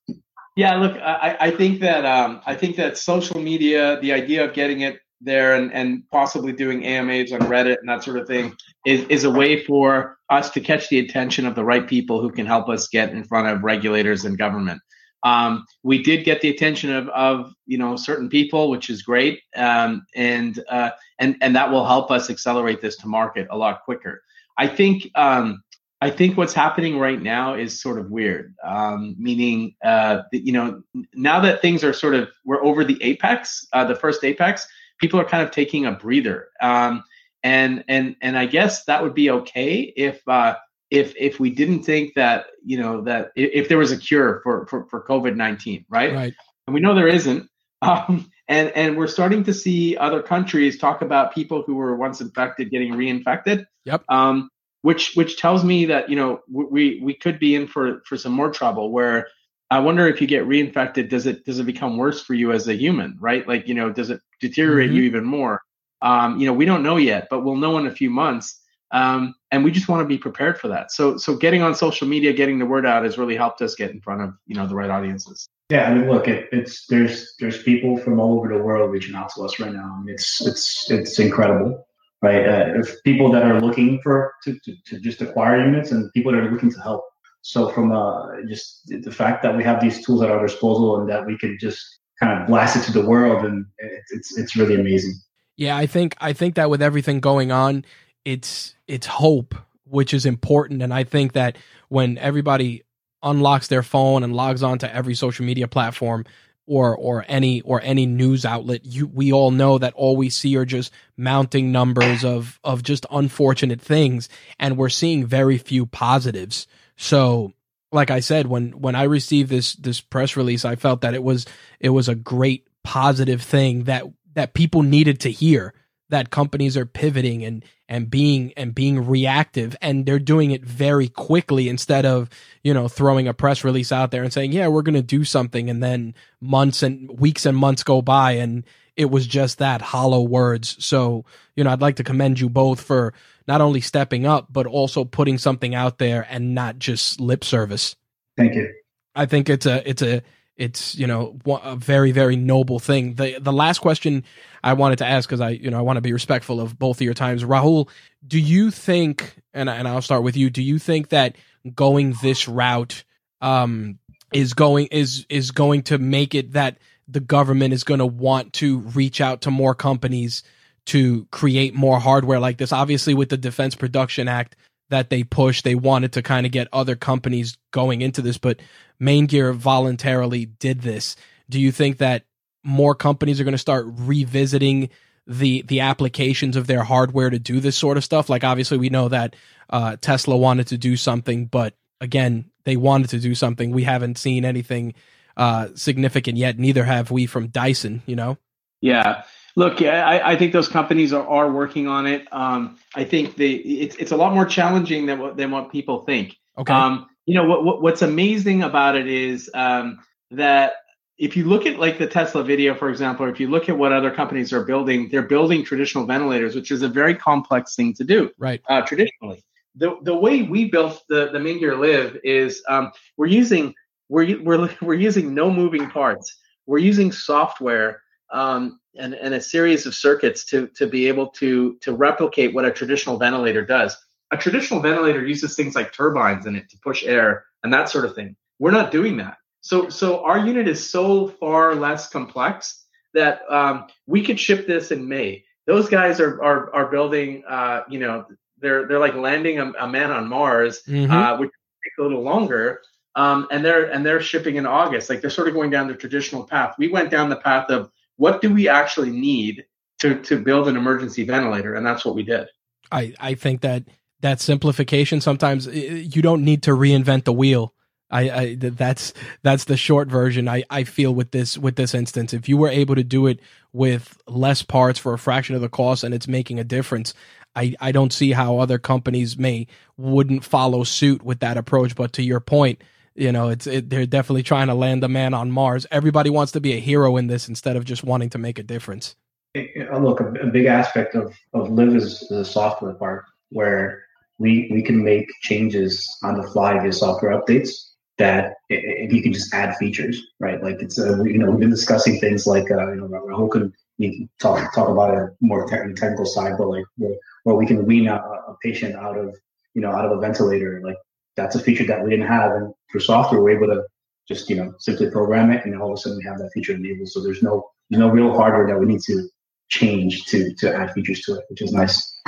Yeah, 0.57 0.75
look, 0.75 0.97
I, 0.97 1.37
I 1.39 1.51
think 1.51 1.79
that 1.79 2.05
um, 2.05 2.41
I 2.45 2.55
think 2.55 2.75
that 2.75 2.97
social 2.97 3.39
media, 3.39 4.01
the 4.01 4.11
idea 4.11 4.43
of 4.43 4.53
getting 4.53 4.81
it 4.81 4.99
there 5.21 5.55
and, 5.55 5.71
and 5.73 6.03
possibly 6.11 6.51
doing 6.51 6.85
AMAs 6.85 7.31
on 7.31 7.41
Reddit 7.41 7.77
and 7.79 7.89
that 7.89 8.03
sort 8.03 8.17
of 8.17 8.27
thing 8.27 8.55
is, 8.85 9.05
is 9.07 9.23
a 9.23 9.31
way 9.31 9.63
for 9.63 10.17
us 10.29 10.49
to 10.51 10.61
catch 10.61 10.89
the 10.89 10.99
attention 10.99 11.45
of 11.45 11.55
the 11.55 11.63
right 11.63 11.87
people 11.87 12.21
who 12.21 12.31
can 12.31 12.45
help 12.45 12.69
us 12.69 12.87
get 12.87 13.11
in 13.11 13.23
front 13.23 13.47
of 13.47 13.63
regulators 13.63 14.25
and 14.25 14.37
government. 14.37 14.81
Um, 15.23 15.65
we 15.83 16.01
did 16.01 16.25
get 16.25 16.41
the 16.41 16.49
attention 16.49 16.91
of, 16.91 17.07
of 17.09 17.53
you 17.67 17.77
know 17.77 17.95
certain 17.95 18.27
people, 18.27 18.69
which 18.69 18.89
is 18.89 19.03
great, 19.03 19.41
um, 19.55 20.03
and 20.15 20.59
uh, 20.67 20.91
and 21.19 21.35
and 21.41 21.55
that 21.55 21.69
will 21.69 21.85
help 21.85 22.09
us 22.09 22.29
accelerate 22.29 22.81
this 22.81 22.97
to 22.97 23.07
market 23.07 23.47
a 23.51 23.57
lot 23.57 23.83
quicker. 23.83 24.23
I 24.57 24.67
think 24.67 25.11
um, 25.13 25.61
I 26.01 26.09
think 26.09 26.37
what's 26.37 26.55
happening 26.55 26.97
right 26.97 27.21
now 27.21 27.53
is 27.53 27.79
sort 27.79 27.99
of 27.99 28.09
weird, 28.09 28.55
um, 28.63 29.15
meaning 29.19 29.75
uh, 29.83 30.23
you 30.31 30.53
know 30.53 30.81
now 31.13 31.39
that 31.41 31.61
things 31.61 31.83
are 31.83 31.93
sort 31.93 32.15
of 32.15 32.29
we're 32.43 32.63
over 32.63 32.83
the 32.83 33.01
apex, 33.03 33.67
uh, 33.73 33.85
the 33.85 33.95
first 33.95 34.23
apex 34.23 34.67
people 35.01 35.19
are 35.19 35.25
kind 35.25 35.43
of 35.43 35.51
taking 35.51 35.85
a 35.85 35.91
breather. 35.91 36.49
Um, 36.61 37.03
and 37.43 37.83
and 37.87 38.15
and 38.21 38.37
I 38.37 38.45
guess 38.45 38.85
that 38.85 39.03
would 39.03 39.15
be 39.15 39.31
okay 39.31 39.93
if 39.95 40.25
uh, 40.27 40.55
if 40.89 41.13
if 41.17 41.39
we 41.39 41.49
didn't 41.49 41.83
think 41.83 42.13
that 42.15 42.45
you 42.63 42.77
know 42.77 43.01
that 43.01 43.31
if, 43.35 43.67
there 43.67 43.79
was 43.79 43.91
a 43.91 43.97
cure 43.97 44.41
for 44.43 44.67
for, 44.67 44.85
for 44.89 45.03
COVID 45.03 45.35
nineteen, 45.35 45.85
right? 45.89 46.13
Right. 46.13 46.33
And 46.67 46.73
we 46.73 46.79
know 46.79 46.95
there 46.95 47.07
isn't. 47.07 47.49
Um, 47.83 48.29
and 48.47 48.69
and 48.75 48.95
we're 48.95 49.07
starting 49.07 49.43
to 49.45 49.55
see 49.55 49.97
other 49.97 50.21
countries 50.21 50.77
talk 50.77 51.01
about 51.01 51.33
people 51.33 51.63
who 51.63 51.73
were 51.73 51.95
once 51.95 52.21
infected 52.21 52.69
getting 52.69 52.93
reinfected. 52.93 53.65
Yep. 53.85 54.03
Um, 54.07 54.51
which 54.83 55.15
which 55.15 55.37
tells 55.37 55.63
me 55.63 55.85
that 55.85 56.07
you 56.07 56.15
know 56.15 56.41
we 56.47 57.01
we 57.01 57.15
could 57.15 57.39
be 57.39 57.55
in 57.55 57.65
for 57.65 58.03
for 58.05 58.17
some 58.17 58.33
more 58.33 58.51
trouble 58.51 58.91
where 58.91 59.27
I 59.71 59.79
wonder 59.79 60.05
if 60.05 60.19
you 60.19 60.27
get 60.27 60.45
reinfected, 60.45 61.09
does 61.09 61.25
it 61.25 61.45
does 61.45 61.59
it 61.59 61.63
become 61.63 61.95
worse 61.95 62.21
for 62.21 62.33
you 62.33 62.51
as 62.51 62.67
a 62.67 62.75
human, 62.75 63.17
right? 63.19 63.47
Like, 63.47 63.69
you 63.69 63.73
know, 63.73 63.89
does 63.89 64.09
it 64.09 64.19
deteriorate 64.41 64.89
mm-hmm. 64.89 64.97
you 64.97 65.03
even 65.03 65.23
more? 65.23 65.61
Um, 66.01 66.37
you 66.37 66.45
know, 66.45 66.53
we 66.53 66.65
don't 66.65 66.83
know 66.83 66.97
yet, 66.97 67.27
but 67.29 67.45
we'll 67.45 67.55
know 67.55 67.77
in 67.77 67.87
a 67.87 67.91
few 67.91 68.09
months. 68.09 68.59
Um, 68.91 69.33
and 69.51 69.63
we 69.63 69.71
just 69.71 69.87
want 69.87 70.01
to 70.01 70.05
be 70.05 70.17
prepared 70.17 70.59
for 70.59 70.67
that. 70.67 70.91
So, 70.91 71.15
so 71.15 71.37
getting 71.37 71.61
on 71.61 71.73
social 71.73 72.05
media, 72.05 72.33
getting 72.33 72.59
the 72.59 72.65
word 72.65 72.85
out, 72.85 73.05
has 73.05 73.17
really 73.17 73.37
helped 73.37 73.61
us 73.61 73.73
get 73.75 73.91
in 73.91 74.01
front 74.01 74.21
of 74.21 74.33
you 74.45 74.55
know 74.55 74.67
the 74.67 74.75
right 74.75 74.89
audiences. 74.89 75.47
Yeah, 75.69 75.89
I 75.89 75.93
mean, 75.93 76.09
look, 76.09 76.27
it, 76.27 76.49
it's 76.51 76.85
there's 76.87 77.33
there's 77.39 77.63
people 77.63 77.95
from 77.95 78.19
all 78.19 78.37
over 78.37 78.49
the 78.49 78.61
world 78.61 78.91
reaching 78.91 79.15
out 79.15 79.33
to 79.35 79.43
us 79.43 79.57
right 79.57 79.71
now. 79.71 79.95
I 79.97 80.03
mean, 80.03 80.13
it's 80.13 80.45
it's 80.45 80.91
it's 80.91 81.19
incredible, 81.19 81.87
right? 82.21 82.45
Uh, 82.45 82.73
if 82.75 83.01
people 83.03 83.31
that 83.31 83.43
are 83.43 83.61
looking 83.61 84.01
for 84.01 84.33
to, 84.43 84.59
to, 84.65 84.75
to 84.87 84.99
just 84.99 85.21
acquire 85.21 85.65
units 85.65 85.91
and 85.91 86.11
people 86.11 86.33
that 86.33 86.39
are 86.39 86.51
looking 86.51 86.71
to 86.73 86.81
help 86.81 87.05
so 87.41 87.69
from 87.69 87.91
uh, 87.91 88.27
just 88.47 88.87
the 88.87 89.11
fact 89.11 89.43
that 89.43 89.55
we 89.57 89.63
have 89.63 89.81
these 89.81 90.05
tools 90.05 90.21
at 90.21 90.29
our 90.29 90.45
disposal 90.45 90.99
and 90.99 91.09
that 91.09 91.25
we 91.25 91.37
can 91.37 91.57
just 91.59 91.99
kind 92.19 92.39
of 92.39 92.47
blast 92.47 92.75
it 92.75 92.83
to 92.83 92.91
the 92.91 93.05
world, 93.05 93.45
and 93.45 93.65
it's 94.11 94.37
it's 94.37 94.55
really 94.55 94.75
amazing. 94.75 95.13
Yeah, 95.57 95.75
I 95.75 95.87
think 95.87 96.15
I 96.21 96.33
think 96.33 96.55
that 96.55 96.69
with 96.69 96.81
everything 96.81 97.19
going 97.19 97.51
on, 97.51 97.85
it's 98.25 98.75
it's 98.87 99.07
hope, 99.07 99.55
which 99.85 100.13
is 100.13 100.25
important, 100.25 100.81
and 100.81 100.93
I 100.93 101.03
think 101.03 101.33
that 101.33 101.57
when 101.89 102.17
everybody 102.19 102.83
unlocks 103.23 103.67
their 103.67 103.83
phone 103.83 104.23
and 104.23 104.35
logs 104.35 104.63
on 104.63 104.79
to 104.79 104.95
every 104.95 105.13
social 105.13 105.45
media 105.45 105.67
platform 105.67 106.25
or 106.67 106.95
or 106.95 107.25
any 107.27 107.61
or 107.61 107.81
any 107.83 108.05
news 108.05 108.45
outlet 108.45 108.83
you 108.83 109.05
we 109.05 109.31
all 109.31 109.51
know 109.51 109.77
that 109.77 109.93
all 109.93 110.15
we 110.15 110.29
see 110.29 110.55
are 110.57 110.65
just 110.65 110.91
mounting 111.17 111.71
numbers 111.71 112.23
of 112.23 112.59
of 112.63 112.83
just 112.83 113.05
unfortunate 113.11 113.81
things. 113.81 114.29
And 114.59 114.77
we're 114.77 114.89
seeing 114.89 115.25
very 115.25 115.57
few 115.57 115.85
positives 115.85 116.67
so, 117.01 117.53
like 117.91 118.11
I 118.11 118.19
said, 118.19 118.45
when 118.45 118.79
when 118.79 118.93
I 118.93 119.03
received 119.03 119.49
this 119.49 119.73
this 119.73 119.99
press 119.99 120.37
release, 120.37 120.63
I 120.65 120.75
felt 120.75 121.01
that 121.01 121.15
it 121.15 121.23
was 121.23 121.47
it 121.79 121.89
was 121.89 122.07
a 122.07 122.13
great 122.13 122.67
positive 122.83 123.41
thing 123.41 123.85
that 123.85 124.03
that 124.35 124.53
people 124.53 124.83
needed 124.83 125.19
to 125.21 125.31
hear 125.31 125.73
that 126.09 126.29
companies 126.29 126.77
are 126.77 126.85
pivoting 126.85 127.43
and 127.43 127.65
and 127.89 128.11
being 128.11 128.53
and 128.55 128.75
being 128.75 129.07
reactive 129.07 129.75
and 129.81 130.05
they're 130.05 130.19
doing 130.19 130.51
it 130.51 130.63
very 130.63 131.07
quickly 131.07 131.69
instead 131.69 132.05
of 132.05 132.29
you 132.63 132.73
know 132.73 132.87
throwing 132.87 133.27
a 133.27 133.33
press 133.33 133.63
release 133.63 133.91
out 133.91 134.11
there 134.11 134.23
and 134.23 134.31
saying 134.31 134.51
yeah 134.51 134.67
we're 134.67 134.81
going 134.81 134.93
to 134.93 135.01
do 135.01 135.23
something 135.23 135.69
and 135.69 135.81
then 135.81 136.13
months 136.39 136.83
and 136.83 137.19
weeks 137.19 137.45
and 137.45 137.57
months 137.57 137.83
go 137.83 138.01
by 138.01 138.33
and 138.33 138.63
it 138.95 139.09
was 139.09 139.25
just 139.25 139.57
that 139.57 139.81
hollow 139.81 140.21
words. 140.21 140.83
So 140.83 141.25
you 141.55 141.63
know 141.63 141.71
I'd 141.71 141.81
like 141.81 141.95
to 141.97 142.03
commend 142.03 142.39
you 142.39 142.49
both 142.49 142.81
for 142.81 143.13
not 143.47 143.61
only 143.61 143.81
stepping 143.81 144.25
up 144.25 144.47
but 144.51 144.65
also 144.65 145.03
putting 145.03 145.37
something 145.37 145.75
out 145.75 145.97
there 145.97 146.25
and 146.29 146.53
not 146.55 146.79
just 146.79 147.19
lip 147.19 147.43
service. 147.43 147.95
Thank 148.37 148.55
you. 148.55 148.73
I 149.15 149.25
think 149.25 149.49
it's 149.49 149.65
a 149.65 149.87
it's 149.87 150.01
a 150.01 150.21
it's 150.57 150.95
you 150.95 151.07
know 151.07 151.39
a 151.63 151.75
very 151.75 152.11
very 152.11 152.35
noble 152.35 152.79
thing. 152.79 153.15
The 153.15 153.39
the 153.39 153.53
last 153.53 153.79
question 153.79 154.23
I 154.63 154.73
wanted 154.73 154.99
to 154.99 155.05
ask 155.05 155.27
because 155.27 155.41
I 155.41 155.49
you 155.49 155.69
know 155.69 155.77
I 155.77 155.81
want 155.81 155.97
to 155.97 156.01
be 156.01 156.13
respectful 156.13 156.61
of 156.61 156.77
both 156.77 156.97
of 156.97 157.01
your 157.01 157.13
times. 157.13 157.43
Rahul, 157.43 157.89
do 158.25 158.39
you 158.39 158.71
think 158.71 159.35
and 159.53 159.69
and 159.69 159.87
I'll 159.87 160.01
start 160.01 160.23
with 160.23 160.37
you. 160.37 160.49
Do 160.49 160.61
you 160.61 160.79
think 160.79 161.09
that 161.09 161.35
going 161.75 162.15
this 162.21 162.47
route 162.47 163.03
um 163.41 163.99
is 164.33 164.53
going 164.53 164.87
is 164.87 165.25
is 165.29 165.51
going 165.51 165.83
to 165.83 165.97
make 165.97 166.35
it 166.35 166.53
that 166.53 166.77
the 167.07 167.19
government 167.19 167.73
is 167.73 167.83
going 167.83 167.99
to 167.99 168.05
want 168.05 168.53
to 168.53 168.79
reach 168.79 169.19
out 169.19 169.41
to 169.41 169.51
more 169.51 169.75
companies 169.75 170.43
to 170.87 171.25
create 171.31 171.73
more 171.73 171.99
hardware 171.99 172.39
like 172.39 172.57
this. 172.57 172.73
Obviously, 172.73 173.13
with 173.13 173.29
the 173.29 173.37
Defense 173.37 173.75
Production 173.75 174.27
Act 174.27 174.55
that 174.89 175.09
they 175.09 175.23
pushed, 175.23 175.63
they 175.63 175.75
wanted 175.75 176.13
to 176.13 176.21
kind 176.21 176.45
of 176.45 176.51
get 176.51 176.67
other 176.73 176.95
companies 176.95 177.57
going 177.71 178.01
into 178.01 178.21
this, 178.21 178.37
but 178.37 178.59
Maingear 179.01 179.53
voluntarily 179.55 180.45
did 180.45 180.81
this. 180.81 181.15
Do 181.49 181.59
you 181.59 181.71
think 181.71 181.97
that 181.97 182.25
more 182.63 182.93
companies 182.93 183.39
are 183.39 183.43
going 183.43 183.53
to 183.53 183.57
start 183.57 183.85
revisiting 183.87 184.89
the 185.27 185.61
the 185.63 185.79
applications 185.79 186.55
of 186.55 186.67
their 186.67 186.83
hardware 186.83 187.29
to 187.29 187.39
do 187.39 187.59
this 187.59 187.77
sort 187.77 187.97
of 187.97 188.03
stuff? 188.03 188.29
Like 188.29 188.43
obviously 188.43 188.77
we 188.77 188.89
know 188.89 189.07
that 189.09 189.35
uh, 189.69 189.97
Tesla 189.99 190.37
wanted 190.37 190.67
to 190.67 190.77
do 190.77 190.95
something, 190.95 191.45
but 191.45 191.73
again, 191.99 192.51
they 192.65 192.75
wanted 192.75 193.09
to 193.11 193.19
do 193.19 193.33
something. 193.33 193.71
We 193.71 193.83
haven't 193.83 194.17
seen 194.17 194.45
anything 194.45 194.93
uh, 195.37 195.69
significant 195.75 196.37
yet. 196.37 196.59
Neither 196.59 196.83
have 196.83 197.11
we 197.11 197.25
from 197.25 197.47
Dyson. 197.47 198.03
You 198.05 198.15
know. 198.15 198.37
Yeah. 198.81 199.23
Look, 199.55 199.81
I, 199.81 200.31
I 200.31 200.35
think 200.37 200.53
those 200.53 200.69
companies 200.69 201.11
are, 201.13 201.27
are 201.27 201.51
working 201.51 201.87
on 201.87 202.07
it. 202.07 202.27
Um, 202.31 202.77
I 202.95 203.03
think 203.03 203.35
the 203.35 203.55
it's 203.55 203.95
it's 203.97 204.11
a 204.11 204.15
lot 204.15 204.33
more 204.33 204.45
challenging 204.45 205.05
than 205.05 205.19
what 205.19 205.37
than 205.37 205.51
what 205.51 205.71
people 205.71 206.01
think. 206.01 206.37
Okay. 206.57 206.73
Um, 206.73 207.07
you 207.25 207.35
know 207.35 207.45
what, 207.45 207.63
what 207.63 207.81
what's 207.81 208.01
amazing 208.01 208.63
about 208.63 208.95
it 208.95 209.07
is 209.07 209.49
um, 209.53 209.99
that 210.31 210.73
if 211.17 211.37
you 211.37 211.45
look 211.45 211.65
at 211.65 211.77
like 211.77 211.99
the 211.99 212.07
Tesla 212.07 212.43
video, 212.43 212.73
for 212.73 212.89
example, 212.89 213.25
or 213.25 213.29
if 213.29 213.39
you 213.39 213.47
look 213.47 213.69
at 213.69 213.77
what 213.77 213.93
other 213.93 214.09
companies 214.09 214.51
are 214.51 214.63
building, 214.63 215.09
they're 215.09 215.21
building 215.21 215.63
traditional 215.63 216.05
ventilators, 216.05 216.55
which 216.55 216.71
is 216.71 216.81
a 216.81 216.87
very 216.87 217.13
complex 217.13 217.75
thing 217.75 217.93
to 217.93 218.03
do. 218.03 218.31
Right. 218.39 218.61
Uh, 218.67 218.81
traditionally, 218.81 219.43
the 219.75 219.97
the 220.01 220.15
way 220.15 220.43
we 220.43 220.69
built 220.69 221.03
the 221.09 221.29
the 221.31 221.39
Maingear 221.39 221.77
Liv 221.77 222.17
is 222.23 222.63
um, 222.67 222.91
we're 223.17 223.27
using 223.27 223.73
we're 224.09 224.41
we're 224.41 224.69
we're 224.81 224.93
using 224.93 225.33
no 225.33 225.51
moving 225.51 225.89
parts. 225.89 226.37
We're 226.65 226.79
using 226.79 227.11
software 227.11 228.00
um, 228.31 228.79
and, 228.95 229.13
and 229.13 229.33
a 229.33 229.41
series 229.41 229.85
of 229.85 229.95
circuits 229.95 230.45
to 230.45 230.67
to 230.75 230.87
be 230.87 231.07
able 231.07 231.27
to 231.27 231.77
to 231.81 231.93
replicate 231.93 232.53
what 232.53 232.65
a 232.65 232.71
traditional 232.71 233.17
ventilator 233.17 233.65
does. 233.65 233.97
A 234.31 234.37
traditional 234.37 234.79
ventilator 234.79 235.25
uses 235.25 235.55
things 235.55 235.75
like 235.75 235.93
turbines 235.93 236.45
in 236.45 236.55
it 236.55 236.69
to 236.69 236.77
push 236.83 237.03
air 237.03 237.45
and 237.63 237.73
that 237.73 237.89
sort 237.89 238.05
of 238.05 238.15
thing. 238.15 238.35
We're 238.59 238.71
not 238.71 238.91
doing 238.91 239.17
that. 239.17 239.37
So 239.61 239.89
so 239.89 240.23
our 240.23 240.39
unit 240.39 240.67
is 240.67 240.89
so 240.89 241.27
far 241.27 241.75
less 241.75 242.09
complex 242.09 242.85
that 243.13 243.41
um, 243.49 243.87
we 244.07 244.23
could 244.23 244.39
ship 244.39 244.67
this 244.67 244.91
in 244.91 245.07
May. 245.07 245.43
Those 245.67 245.89
guys 245.89 246.19
are 246.19 246.41
are 246.43 246.73
are 246.73 246.91
building. 246.91 247.43
Uh, 247.47 247.81
you 247.89 247.99
know, 247.99 248.25
they're 248.59 248.87
they're 248.87 248.99
like 248.99 249.15
landing 249.15 249.59
a, 249.59 249.71
a 249.79 249.87
man 249.87 250.11
on 250.11 250.27
Mars, 250.27 250.81
mm-hmm. 250.87 251.11
uh, 251.11 251.37
which 251.37 251.49
takes 251.83 251.97
a 251.99 252.03
little 252.03 252.23
longer. 252.23 252.81
Um, 253.15 253.47
and 253.51 253.63
they're 253.63 253.91
and 253.91 254.05
they're 254.05 254.21
shipping 254.21 254.55
in 254.55 254.65
August. 254.65 255.09
Like 255.09 255.21
they're 255.21 255.29
sort 255.29 255.47
of 255.47 255.53
going 255.53 255.69
down 255.69 255.87
the 255.87 255.95
traditional 255.95 256.43
path. 256.45 256.75
We 256.77 256.87
went 256.87 257.09
down 257.09 257.29
the 257.29 257.35
path 257.35 257.69
of 257.69 257.91
what 258.21 258.41
do 258.41 258.53
we 258.53 258.69
actually 258.69 259.09
need 259.09 259.65
to 259.99 260.21
to 260.21 260.39
build 260.39 260.67
an 260.67 260.77
emergency 260.77 261.23
ventilator, 261.23 261.73
and 261.73 261.85
that's 261.85 262.05
what 262.05 262.15
we 262.15 262.23
did. 262.23 262.47
I 262.91 263.13
I 263.19 263.33
think 263.33 263.61
that 263.61 263.85
that 264.21 264.39
simplification 264.39 265.21
sometimes 265.21 265.65
you 265.67 266.21
don't 266.21 266.43
need 266.43 266.63
to 266.63 266.71
reinvent 266.71 267.23
the 267.23 267.33
wheel 267.33 267.73
I, 268.11 268.29
I 268.29 268.55
that's 268.55 269.13
that's 269.41 269.63
the 269.63 269.77
short 269.77 270.09
version. 270.09 270.47
I, 270.47 270.63
I 270.69 270.83
feel 270.83 271.15
with 271.15 271.31
this 271.31 271.57
with 271.57 271.77
this 271.77 271.95
instance, 271.95 272.33
if 272.33 272.49
you 272.49 272.57
were 272.57 272.69
able 272.69 272.95
to 272.95 273.03
do 273.03 273.25
it 273.27 273.39
with 273.73 274.17
less 274.27 274.61
parts 274.61 274.99
for 274.99 275.13
a 275.13 275.19
fraction 275.19 275.55
of 275.55 275.61
the 275.61 275.69
cost 275.69 276.03
and 276.03 276.13
it's 276.13 276.27
making 276.27 276.59
a 276.59 276.63
difference, 276.63 277.13
I, 277.55 277.73
I 277.79 277.91
don't 277.91 278.11
see 278.11 278.33
how 278.33 278.59
other 278.59 278.77
companies 278.77 279.37
may 279.37 279.67
wouldn't 279.97 280.43
follow 280.43 280.83
suit 280.83 281.23
with 281.23 281.39
that 281.39 281.57
approach. 281.57 281.95
But 281.95 282.11
to 282.13 282.23
your 282.23 282.41
point, 282.41 282.83
you 283.15 283.31
know, 283.31 283.49
it's 283.49 283.67
it, 283.67 283.89
they're 283.89 284.05
definitely 284.05 284.43
trying 284.43 284.67
to 284.67 284.73
land 284.73 285.03
a 285.03 285.09
man 285.09 285.33
on 285.33 285.51
Mars. 285.51 285.85
Everybody 285.91 286.29
wants 286.29 286.51
to 286.53 286.61
be 286.61 286.73
a 286.73 286.79
hero 286.79 287.17
in 287.17 287.27
this 287.27 287.49
instead 287.49 287.75
of 287.75 287.85
just 287.85 288.03
wanting 288.03 288.29
to 288.31 288.37
make 288.37 288.59
a 288.59 288.63
difference. 288.63 289.15
Look, 289.55 290.21
a, 290.21 290.31
a 290.41 290.47
big 290.47 290.65
aspect 290.65 291.15
of 291.15 291.35
of 291.53 291.71
Liv 291.71 291.95
is 291.95 292.25
the 292.29 292.45
software 292.45 292.93
part 292.93 293.25
where 293.49 294.03
we 294.37 294.69
we 294.71 294.81
can 294.81 295.03
make 295.03 295.27
changes 295.41 296.07
on 296.23 296.37
the 296.37 296.47
fly 296.47 296.79
via 296.79 296.93
software 296.93 297.39
updates 297.39 297.91
that 298.21 298.53
if 298.69 299.11
you 299.11 299.21
can 299.21 299.33
just 299.33 299.53
add 299.53 299.75
features, 299.77 300.21
right? 300.39 300.61
Like 300.61 300.81
it's, 300.81 300.99
uh, 300.99 301.23
you 301.23 301.39
know, 301.39 301.49
we've 301.49 301.59
been 301.59 301.69
discussing 301.71 302.19
things 302.19 302.45
like, 302.45 302.69
uh, 302.69 302.91
you 302.91 302.97
know, 302.97 303.07
Rahul 303.07 303.51
can 303.51 303.73
you 303.97 304.11
can 304.11 304.29
talk 304.39 304.73
talk 304.73 304.89
about 304.89 305.15
a 305.15 305.31
more 305.41 305.67
technical 305.67 306.25
side, 306.25 306.53
but 306.57 306.67
like 306.67 306.85
where, 306.97 307.15
where 307.43 307.55
we 307.55 307.65
can 307.65 307.85
wean 307.85 308.07
a, 308.07 308.15
a, 308.15 308.55
patient 308.63 308.95
out 308.95 309.17
of, 309.17 309.35
you 309.73 309.81
know, 309.81 309.91
out 309.91 310.05
of 310.05 310.11
a 310.11 310.19
ventilator, 310.19 310.81
like 310.83 310.97
that's 311.35 311.55
a 311.55 311.59
feature 311.59 311.85
that 311.85 312.03
we 312.03 312.09
didn't 312.09 312.27
have, 312.27 312.51
and 312.51 312.73
for 312.91 312.99
software, 312.99 313.41
we're 313.41 313.57
able 313.57 313.67
to 313.67 313.83
just 314.27 314.49
you 314.49 314.55
know 314.55 314.73
simply 314.79 315.09
program 315.09 315.51
it, 315.51 315.65
and 315.65 315.79
all 315.81 315.91
of 315.91 315.97
a 315.97 316.01
sudden 316.01 316.17
we 316.17 316.23
have 316.23 316.37
that 316.37 316.51
feature 316.53 316.73
enabled. 316.73 317.09
So 317.09 317.21
there's 317.21 317.41
no 317.41 317.69
there's 317.89 317.99
no 317.99 318.09
real 318.09 318.33
hardware 318.33 318.67
that 318.67 318.79
we 318.79 318.85
need 318.85 319.01
to 319.01 319.27
change 319.69 320.25
to 320.25 320.53
to 320.55 320.73
add 320.73 320.91
features 320.93 321.21
to 321.21 321.35
it, 321.35 321.45
which 321.49 321.61
is 321.61 321.71
nice. 321.71 322.21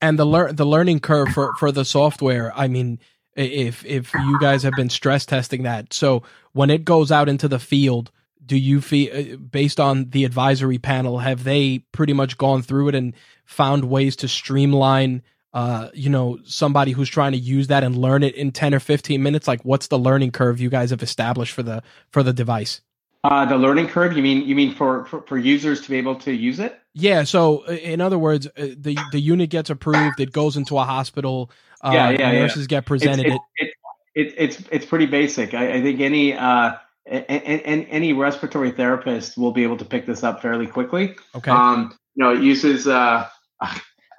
And 0.00 0.18
the 0.18 0.26
lear- 0.26 0.52
the 0.52 0.66
learning 0.66 1.00
curve 1.00 1.28
for 1.28 1.54
for 1.56 1.72
the 1.72 1.84
software, 1.84 2.52
I 2.56 2.68
mean 2.68 2.98
if 3.34 3.84
if 3.84 4.12
you 4.14 4.38
guys 4.40 4.62
have 4.62 4.74
been 4.74 4.90
stress 4.90 5.24
testing 5.26 5.62
that. 5.62 5.92
So 5.92 6.22
when 6.52 6.70
it 6.70 6.84
goes 6.84 7.10
out 7.10 7.28
into 7.28 7.48
the 7.48 7.58
field, 7.58 8.10
do 8.44 8.56
you 8.56 8.80
feel 8.80 9.16
uh, 9.16 9.36
based 9.36 9.80
on 9.80 10.10
the 10.10 10.24
advisory 10.24 10.78
panel 10.78 11.18
have 11.18 11.44
they 11.44 11.78
pretty 11.92 12.12
much 12.12 12.38
gone 12.38 12.62
through 12.62 12.88
it 12.88 12.94
and 12.94 13.14
found 13.44 13.84
ways 13.84 14.16
to 14.16 14.28
streamline 14.28 15.22
uh 15.54 15.88
you 15.94 16.08
know 16.08 16.38
somebody 16.44 16.92
who's 16.92 17.08
trying 17.08 17.32
to 17.32 17.38
use 17.38 17.66
that 17.66 17.84
and 17.84 17.96
learn 17.96 18.22
it 18.22 18.34
in 18.34 18.52
10 18.52 18.74
or 18.74 18.80
15 18.80 19.22
minutes 19.22 19.48
like 19.48 19.64
what's 19.64 19.88
the 19.88 19.98
learning 19.98 20.30
curve 20.30 20.60
you 20.60 20.70
guys 20.70 20.90
have 20.90 21.02
established 21.02 21.52
for 21.52 21.62
the 21.62 21.82
for 22.10 22.22
the 22.22 22.32
device 22.32 22.80
uh 23.24 23.44
the 23.44 23.56
learning 23.56 23.86
curve 23.86 24.16
you 24.16 24.22
mean 24.22 24.46
you 24.46 24.54
mean 24.54 24.74
for 24.74 25.04
for, 25.06 25.22
for 25.22 25.38
users 25.38 25.80
to 25.80 25.90
be 25.90 25.96
able 25.96 26.16
to 26.16 26.32
use 26.32 26.58
it 26.58 26.80
yeah 26.94 27.22
so 27.22 27.64
in 27.64 28.00
other 28.00 28.18
words 28.18 28.46
uh, 28.46 28.68
the 28.76 28.98
the 29.12 29.20
unit 29.20 29.50
gets 29.50 29.70
approved 29.70 30.20
it 30.20 30.32
goes 30.32 30.56
into 30.56 30.78
a 30.78 30.84
hospital 30.84 31.50
uh, 31.84 31.90
yeah, 31.92 32.10
yeah, 32.10 32.32
nurses 32.32 32.62
yeah. 32.62 32.66
get 32.66 32.86
presented 32.86 33.26
it's, 33.26 33.44
it. 33.56 33.74
It, 34.14 34.34
it's 34.36 34.62
it's 34.70 34.86
pretty 34.86 35.06
basic. 35.06 35.54
I, 35.54 35.74
I 35.74 35.82
think 35.82 36.00
any 36.00 36.34
uh, 36.34 36.74
any, 37.06 37.86
any 37.88 38.12
respiratory 38.12 38.70
therapist 38.70 39.38
will 39.38 39.52
be 39.52 39.62
able 39.62 39.78
to 39.78 39.84
pick 39.84 40.06
this 40.06 40.22
up 40.22 40.42
fairly 40.42 40.66
quickly. 40.66 41.16
Okay. 41.34 41.50
Um, 41.50 41.96
you 42.14 42.24
know, 42.24 42.34
it 42.34 42.42
uses 42.42 42.86
uh, 42.86 43.26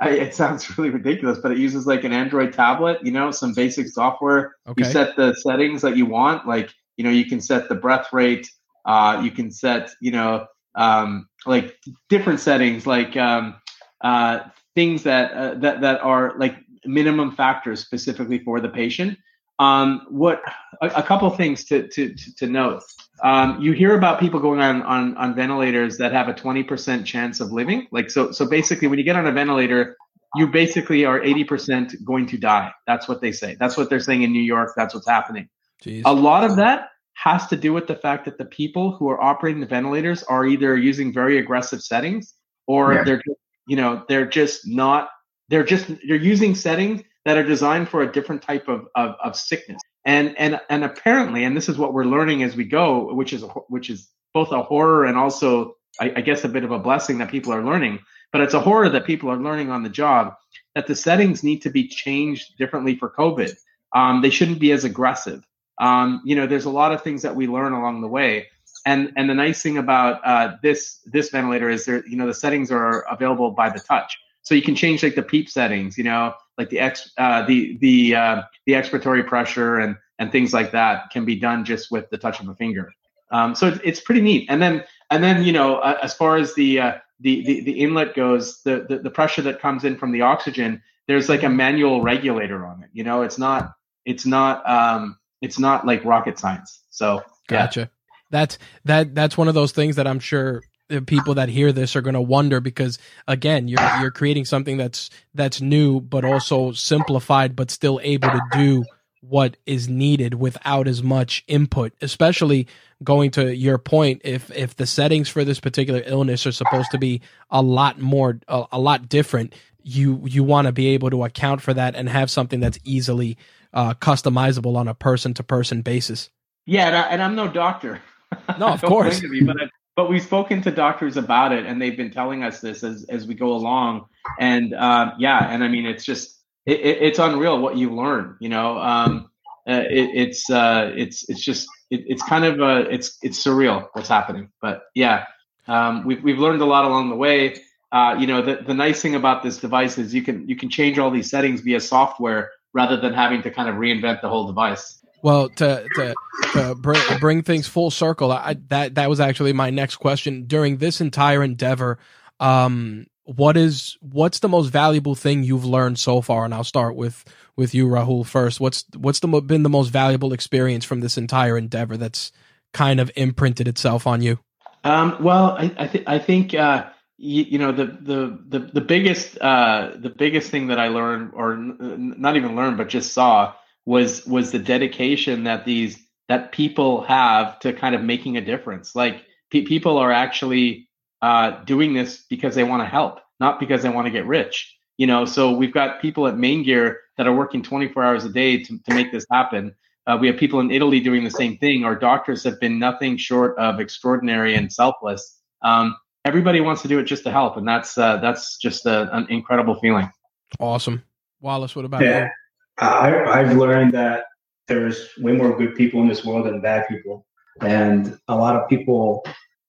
I, 0.03 0.09
it 0.09 0.35
sounds 0.35 0.77
really 0.77 0.89
ridiculous, 0.89 1.39
but 1.39 1.51
it 1.51 1.57
uses 1.57 1.87
like 1.87 2.03
an 2.03 2.13
Android 2.13 2.53
tablet. 2.53 2.99
You 3.03 3.11
know, 3.11 3.31
some 3.31 3.53
basic 3.53 3.87
software. 3.87 4.55
Okay. 4.67 4.85
You 4.85 4.91
set 4.91 5.15
the 5.15 5.33
settings 5.35 5.81
that 5.81 5.97
you 5.97 6.05
want. 6.05 6.47
Like 6.47 6.69
you 6.97 7.03
know, 7.03 7.09
you 7.09 7.25
can 7.25 7.41
set 7.41 7.69
the 7.69 7.75
breath 7.75 8.11
rate. 8.11 8.49
Uh, 8.85 9.21
you 9.23 9.31
can 9.31 9.51
set 9.51 9.91
you 10.01 10.11
know 10.11 10.45
um, 10.75 11.27
like 11.45 11.77
different 12.09 12.39
settings, 12.39 12.85
like 12.85 13.15
um, 13.17 13.55
uh, 14.01 14.39
things 14.75 15.03
that 15.03 15.31
uh, 15.31 15.53
that 15.55 15.81
that 15.81 16.01
are 16.01 16.37
like 16.37 16.57
minimum 16.85 17.31
factors 17.31 17.79
specifically 17.79 18.39
for 18.39 18.59
the 18.59 18.69
patient. 18.69 19.17
Um, 19.59 20.05
what 20.09 20.41
a, 20.81 20.87
a 20.87 21.03
couple 21.03 21.29
things 21.29 21.63
to, 21.65 21.87
to, 21.89 22.13
to 22.37 22.47
note. 22.47 22.83
Um, 23.23 23.61
you 23.61 23.71
hear 23.71 23.95
about 23.95 24.19
people 24.19 24.39
going 24.39 24.59
on, 24.59 24.81
on, 24.81 25.15
on 25.15 25.35
ventilators 25.35 25.97
that 25.97 26.11
have 26.11 26.27
a 26.27 26.33
20% 26.33 27.05
chance 27.05 27.39
of 27.39 27.51
living. 27.51 27.87
Like, 27.91 28.09
so, 28.09 28.31
so 28.31 28.47
basically 28.47 28.87
when 28.87 28.97
you 28.97 29.05
get 29.05 29.15
on 29.15 29.27
a 29.27 29.31
ventilator, 29.31 29.95
you 30.35 30.47
basically 30.47 31.05
are 31.05 31.19
80% 31.19 32.03
going 32.03 32.25
to 32.27 32.37
die. 32.37 32.71
That's 32.87 33.07
what 33.07 33.21
they 33.21 33.31
say. 33.31 33.55
That's 33.59 33.77
what 33.77 33.89
they're 33.89 33.99
saying 33.99 34.23
in 34.23 34.31
New 34.31 34.41
York. 34.41 34.73
That's 34.75 34.93
what's 34.93 35.07
happening. 35.07 35.47
Jeez. 35.83 36.01
A 36.05 36.13
lot 36.13 36.43
of 36.43 36.55
that 36.55 36.89
has 37.13 37.45
to 37.47 37.55
do 37.55 37.71
with 37.71 37.87
the 37.87 37.95
fact 37.95 38.25
that 38.25 38.37
the 38.37 38.45
people 38.45 38.95
who 38.97 39.09
are 39.09 39.21
operating 39.21 39.61
the 39.61 39.67
ventilators 39.67 40.23
are 40.23 40.45
either 40.45 40.75
using 40.75 41.13
very 41.13 41.37
aggressive 41.37 41.81
settings 41.81 42.33
or 42.65 42.93
yeah. 42.93 43.03
they're, 43.03 43.21
you 43.67 43.75
know, 43.75 44.03
they're 44.09 44.25
just 44.25 44.67
not 44.67 45.09
they're 45.49 45.63
just 45.63 45.87
they're 46.07 46.15
using 46.15 46.55
settings 46.55 47.03
that 47.25 47.37
are 47.37 47.43
designed 47.43 47.89
for 47.89 48.01
a 48.01 48.11
different 48.11 48.41
type 48.41 48.67
of, 48.67 48.87
of, 48.95 49.15
of 49.23 49.35
sickness. 49.35 49.81
And 50.05 50.37
and 50.37 50.59
and 50.69 50.83
apparently, 50.83 51.45
and 51.45 51.55
this 51.55 51.69
is 51.69 51.77
what 51.77 51.93
we're 51.93 52.03
learning 52.03 52.43
as 52.43 52.55
we 52.55 52.65
go, 52.65 53.13
which 53.13 53.31
is 53.31 53.43
which 53.69 53.89
is 53.89 54.09
both 54.33 54.51
a 54.51 54.61
horror 54.61 55.05
and 55.05 55.17
also 55.17 55.75
I, 55.99 56.13
I 56.17 56.21
guess 56.21 56.43
a 56.43 56.49
bit 56.49 56.63
of 56.63 56.71
a 56.71 56.79
blessing 56.79 57.19
that 57.19 57.31
people 57.31 57.53
are 57.53 57.63
learning. 57.63 57.99
But 58.31 58.41
it's 58.41 58.53
a 58.53 58.59
horror 58.59 58.89
that 58.89 59.05
people 59.05 59.29
are 59.31 59.37
learning 59.37 59.69
on 59.69 59.83
the 59.83 59.89
job 59.89 60.33
that 60.75 60.87
the 60.87 60.95
settings 60.95 61.43
need 61.43 61.61
to 61.61 61.69
be 61.69 61.87
changed 61.87 62.57
differently 62.57 62.95
for 62.95 63.09
COVID. 63.09 63.55
Um, 63.95 64.21
they 64.21 64.31
shouldn't 64.31 64.59
be 64.59 64.71
as 64.71 64.83
aggressive. 64.83 65.43
Um, 65.79 66.21
you 66.25 66.35
know, 66.35 66.47
there's 66.47 66.65
a 66.65 66.69
lot 66.71 66.91
of 66.91 67.03
things 67.03 67.21
that 67.21 67.35
we 67.35 67.47
learn 67.47 67.73
along 67.73 68.01
the 68.01 68.07
way. 68.07 68.47
And 68.85 69.13
and 69.15 69.29
the 69.29 69.33
nice 69.33 69.61
thing 69.61 69.77
about 69.77 70.19
uh, 70.25 70.57
this 70.61 70.99
this 71.05 71.29
ventilator 71.29 71.69
is 71.69 71.85
there, 71.85 72.05
you 72.05 72.17
know, 72.17 72.27
the 72.27 72.33
settings 72.33 72.71
are 72.71 73.05
available 73.09 73.51
by 73.51 73.69
the 73.69 73.79
touch. 73.79 74.17
So 74.41 74.55
you 74.55 74.61
can 74.61 74.75
change 74.75 75.03
like 75.03 75.15
the 75.15 75.23
PEEP 75.23 75.49
settings, 75.49 75.97
you 75.97 76.03
know, 76.03 76.33
like 76.57 76.69
the 76.69 76.79
ex, 76.79 77.11
uh, 77.17 77.45
the 77.45 77.77
the 77.79 78.15
uh, 78.15 78.41
the 78.65 78.73
expiratory 78.73 79.25
pressure 79.27 79.79
and 79.79 79.97
and 80.19 80.31
things 80.31 80.53
like 80.53 80.71
that 80.71 81.09
can 81.11 81.25
be 81.25 81.35
done 81.35 81.65
just 81.65 81.91
with 81.91 82.09
the 82.09 82.17
touch 82.17 82.39
of 82.39 82.47
a 82.47 82.55
finger. 82.55 82.91
Um, 83.31 83.55
so 83.55 83.67
it's, 83.67 83.79
it's 83.83 83.99
pretty 83.99 84.21
neat. 84.21 84.45
And 84.49 84.61
then 84.61 84.83
and 85.09 85.23
then 85.23 85.43
you 85.43 85.51
know, 85.51 85.77
uh, 85.77 85.97
as 86.01 86.13
far 86.13 86.37
as 86.37 86.53
the, 86.55 86.79
uh, 86.79 86.93
the 87.19 87.43
the 87.45 87.61
the 87.61 87.71
inlet 87.79 88.15
goes, 88.15 88.61
the, 88.63 88.85
the 88.87 88.99
the 88.99 89.09
pressure 89.09 89.41
that 89.41 89.59
comes 89.59 89.83
in 89.83 89.97
from 89.97 90.11
the 90.11 90.21
oxygen, 90.21 90.81
there's 91.07 91.29
like 91.29 91.43
a 91.43 91.49
manual 91.49 92.01
regulator 92.01 92.65
on 92.65 92.83
it. 92.83 92.89
You 92.93 93.03
know, 93.03 93.23
it's 93.23 93.37
not 93.37 93.73
it's 94.05 94.25
not 94.25 94.67
um, 94.69 95.17
it's 95.41 95.59
not 95.59 95.85
like 95.85 96.05
rocket 96.05 96.37
science. 96.37 96.83
So 96.89 97.23
gotcha. 97.47 97.79
Yeah. 97.81 97.85
That's 98.29 98.57
that 98.85 99.15
that's 99.15 99.37
one 99.37 99.47
of 99.47 99.53
those 99.55 99.71
things 99.71 99.95
that 99.95 100.07
I'm 100.07 100.19
sure 100.19 100.61
the 100.93 101.01
people 101.01 101.35
that 101.35 101.49
hear 101.49 101.71
this 101.71 101.95
are 101.95 102.01
going 102.01 102.13
to 102.13 102.21
wonder 102.21 102.59
because 102.59 102.99
again, 103.27 103.67
you're 103.67 103.79
you're 103.99 104.11
creating 104.11 104.45
something 104.45 104.77
that's 104.77 105.09
that's 105.33 105.61
new 105.61 105.99
but 105.99 106.23
also 106.23 106.71
simplified 106.71 107.55
but 107.55 107.71
still 107.71 107.99
able 108.03 108.29
to 108.29 108.41
do 108.51 108.83
what 109.21 109.55
is 109.65 109.87
needed 109.87 110.33
without 110.33 110.87
as 110.87 111.01
much 111.01 111.43
input, 111.47 111.93
especially 112.01 112.67
going 113.03 113.31
to 113.31 113.55
your 113.55 113.77
point 113.77 114.21
if 114.23 114.51
if 114.51 114.75
the 114.75 114.85
settings 114.85 115.29
for 115.29 115.43
this 115.43 115.59
particular 115.59 116.01
illness 116.05 116.45
are 116.45 116.51
supposed 116.51 116.91
to 116.91 116.97
be 116.97 117.21
a 117.49 117.61
lot 117.61 117.99
more 117.99 118.39
a, 118.47 118.65
a 118.73 118.79
lot 118.79 119.09
different 119.09 119.53
you 119.83 120.21
you 120.25 120.43
want 120.43 120.67
to 120.67 120.71
be 120.71 120.87
able 120.87 121.09
to 121.09 121.23
account 121.23 121.61
for 121.61 121.73
that 121.73 121.95
and 121.95 122.07
have 122.07 122.31
something 122.31 122.59
that's 122.59 122.79
easily 122.83 123.37
uh, 123.73 123.93
customizable 123.95 124.77
on 124.77 124.87
a 124.87 124.93
person 124.93 125.33
to 125.33 125.43
person 125.43 125.81
basis. 125.81 126.29
Yeah 126.65 127.07
and, 127.09 127.21
I, 127.21 127.25
am 127.25 127.35
no 127.35 127.47
doctor. 127.47 128.01
No 128.57 128.69
of 128.69 128.81
course. 128.81 129.21
but, 129.21 129.61
I, 129.61 129.69
but 129.95 130.09
we've 130.09 130.23
spoken 130.23 130.61
to 130.61 130.71
doctors 130.71 131.17
about 131.17 131.51
it 131.51 131.65
and 131.65 131.81
they've 131.81 131.97
been 131.97 132.11
telling 132.11 132.43
us 132.43 132.59
this 132.59 132.83
as, 132.83 133.05
as 133.09 133.27
we 133.27 133.35
go 133.35 133.53
along 133.53 134.05
and 134.39 134.73
uh, 134.73 135.11
yeah 135.19 135.49
and 135.51 135.63
i 135.63 135.67
mean 135.67 135.85
it's 135.85 136.05
just 136.05 136.41
it, 136.65 136.79
it, 136.79 137.01
it's 137.01 137.19
unreal 137.19 137.59
what 137.59 137.77
you 137.77 137.93
learn 137.93 138.35
you 138.39 138.49
know 138.49 138.77
um, 138.79 139.29
uh, 139.67 139.83
it, 139.89 140.09
it's 140.13 140.49
uh, 140.49 140.91
it's 140.95 141.27
it's 141.29 141.41
just 141.41 141.67
it, 141.89 142.03
it's 142.07 142.23
kind 142.23 142.43
of 142.43 142.59
uh, 142.61 142.85
it's 142.89 143.17
it's 143.21 143.41
surreal 143.41 143.87
what's 143.93 144.09
happening. 144.09 144.49
But 144.61 144.83
yeah, 144.93 145.25
um, 145.67 146.05
we've 146.05 146.21
we've 146.21 146.39
learned 146.39 146.61
a 146.61 146.65
lot 146.65 146.85
along 146.85 147.09
the 147.09 147.15
way. 147.15 147.55
Uh, 147.91 148.15
you 148.19 148.27
know, 148.27 148.41
the 148.41 148.57
the 148.65 148.73
nice 148.73 149.01
thing 149.01 149.15
about 149.15 149.41
this 149.41 149.57
device 149.57 149.97
is 149.97 150.13
you 150.13 150.21
can 150.21 150.47
you 150.49 150.55
can 150.55 150.69
change 150.69 150.99
all 150.99 151.11
these 151.11 151.29
settings 151.29 151.61
via 151.61 151.79
software 151.79 152.51
rather 152.73 152.97
than 152.99 153.13
having 153.13 153.41
to 153.43 153.51
kind 153.51 153.69
of 153.69 153.75
reinvent 153.75 154.21
the 154.21 154.29
whole 154.29 154.47
device. 154.47 155.02
Well, 155.23 155.49
to 155.49 155.87
to, 155.95 156.15
to 156.51 156.75
bring, 156.75 157.01
bring 157.19 157.41
things 157.43 157.65
full 157.65 157.89
circle, 157.89 158.31
I, 158.31 158.57
that 158.67 158.95
that 158.95 159.09
was 159.09 159.21
actually 159.21 159.53
my 159.53 159.69
next 159.69 159.95
question. 159.95 160.45
During 160.45 160.77
this 160.77 160.99
entire 160.99 161.41
endeavor, 161.41 161.97
um, 162.41 163.07
what 163.23 163.55
is 163.55 163.97
what's 164.01 164.39
the 164.39 164.49
most 164.49 164.67
valuable 164.67 165.15
thing 165.15 165.43
you've 165.43 165.65
learned 165.65 165.97
so 165.97 166.19
far? 166.21 166.43
And 166.43 166.53
I'll 166.53 166.65
start 166.65 166.95
with 166.95 167.23
with 167.55 167.73
you, 167.73 167.87
Rahul, 167.87 168.25
first. 168.25 168.59
What's 168.59 168.83
what's 168.97 169.21
the 169.21 169.27
been 169.27 169.63
the 169.63 169.69
most 169.69 169.89
valuable 169.89 170.33
experience 170.33 170.83
from 170.83 170.99
this 170.99 171.17
entire 171.17 171.57
endeavor 171.57 171.95
that's 171.95 172.33
kind 172.73 172.99
of 172.99 173.09
imprinted 173.15 173.67
itself 173.67 174.05
on 174.05 174.21
you? 174.21 174.39
Um, 174.83 175.15
well, 175.21 175.55
I 175.57 175.73
I, 175.77 175.87
th- 175.87 176.03
I 176.05 176.19
think 176.19 176.53
uh, 176.53 176.89
you, 177.17 177.43
you, 177.43 177.59
know 177.59 177.71
the 177.71 177.85
the 177.85 178.39
the 178.49 178.59
the 178.73 178.81
biggest 178.81 179.37
uh, 179.39 179.91
the 179.95 180.09
biggest 180.09 180.51
thing 180.51 180.67
that 180.67 180.79
I 180.79 180.89
learned, 180.89 181.31
or 181.33 181.53
n- 181.53 182.15
not 182.17 182.35
even 182.35 182.57
learned, 182.57 182.77
but 182.77 182.89
just 182.89 183.13
saw 183.13 183.53
was 183.85 184.25
was 184.25 184.51
the 184.51 184.59
dedication 184.59 185.43
that 185.43 185.65
these 185.65 185.99
that 186.29 186.51
people 186.51 187.03
have 187.03 187.59
to 187.59 187.73
kind 187.73 187.95
of 187.95 188.01
making 188.01 188.37
a 188.37 188.41
difference. 188.41 188.95
Like 188.95 189.25
pe- 189.51 189.63
people 189.63 189.97
are 189.97 190.11
actually 190.11 190.89
uh, 191.21 191.63
doing 191.63 191.93
this 191.93 192.25
because 192.29 192.55
they 192.55 192.63
want 192.63 192.81
to 192.81 192.87
help, 192.87 193.19
not 193.39 193.59
because 193.59 193.83
they 193.83 193.89
want 193.89 194.07
to 194.07 194.11
get 194.11 194.25
rich. 194.25 194.75
You 194.97 195.07
know, 195.07 195.25
so 195.25 195.51
we've 195.51 195.73
got 195.73 196.01
people 196.01 196.27
at 196.27 196.37
Main 196.37 196.63
Gear 196.63 196.99
that 197.17 197.27
are 197.27 197.35
working 197.35 197.63
24 197.63 198.03
hours 198.03 198.25
a 198.25 198.29
day 198.29 198.63
to, 198.63 198.79
to 198.79 198.93
make 198.93 199.11
this 199.11 199.25
happen. 199.31 199.75
Uh, 200.05 200.17
we 200.19 200.27
have 200.27 200.37
people 200.37 200.59
in 200.59 200.69
Italy 200.69 200.99
doing 200.99 201.23
the 201.23 201.31
same 201.31 201.57
thing. 201.57 201.83
Our 201.83 201.95
doctors 201.95 202.43
have 202.43 202.59
been 202.59 202.77
nothing 202.77 203.17
short 203.17 203.57
of 203.57 203.79
extraordinary 203.79 204.55
and 204.55 204.71
selfless. 204.71 205.39
Um, 205.61 205.95
everybody 206.25 206.61
wants 206.61 206.81
to 206.83 206.87
do 206.87 206.99
it 206.99 207.03
just 207.05 207.23
to 207.23 207.31
help, 207.31 207.57
and 207.57 207.67
that's 207.67 207.97
uh, 207.97 208.17
that's 208.17 208.57
just 208.57 208.85
a, 208.85 209.15
an 209.15 209.27
incredible 209.29 209.79
feeling. 209.79 210.11
Awesome, 210.59 211.03
Wallace. 211.41 211.75
What 211.75 211.85
about 211.85 212.01
yeah. 212.01 212.25
you? 212.25 212.29
I, 212.77 213.23
I've 213.25 213.57
learned 213.57 213.93
that 213.93 214.25
there's 214.67 215.09
way 215.17 215.33
more 215.33 215.57
good 215.57 215.75
people 215.75 216.01
in 216.01 216.07
this 216.07 216.25
world 216.25 216.45
than 216.45 216.61
bad 216.61 216.87
people, 216.87 217.25
and 217.61 218.17
a 218.27 218.35
lot 218.35 218.55
of 218.55 218.67
people, 218.69 219.25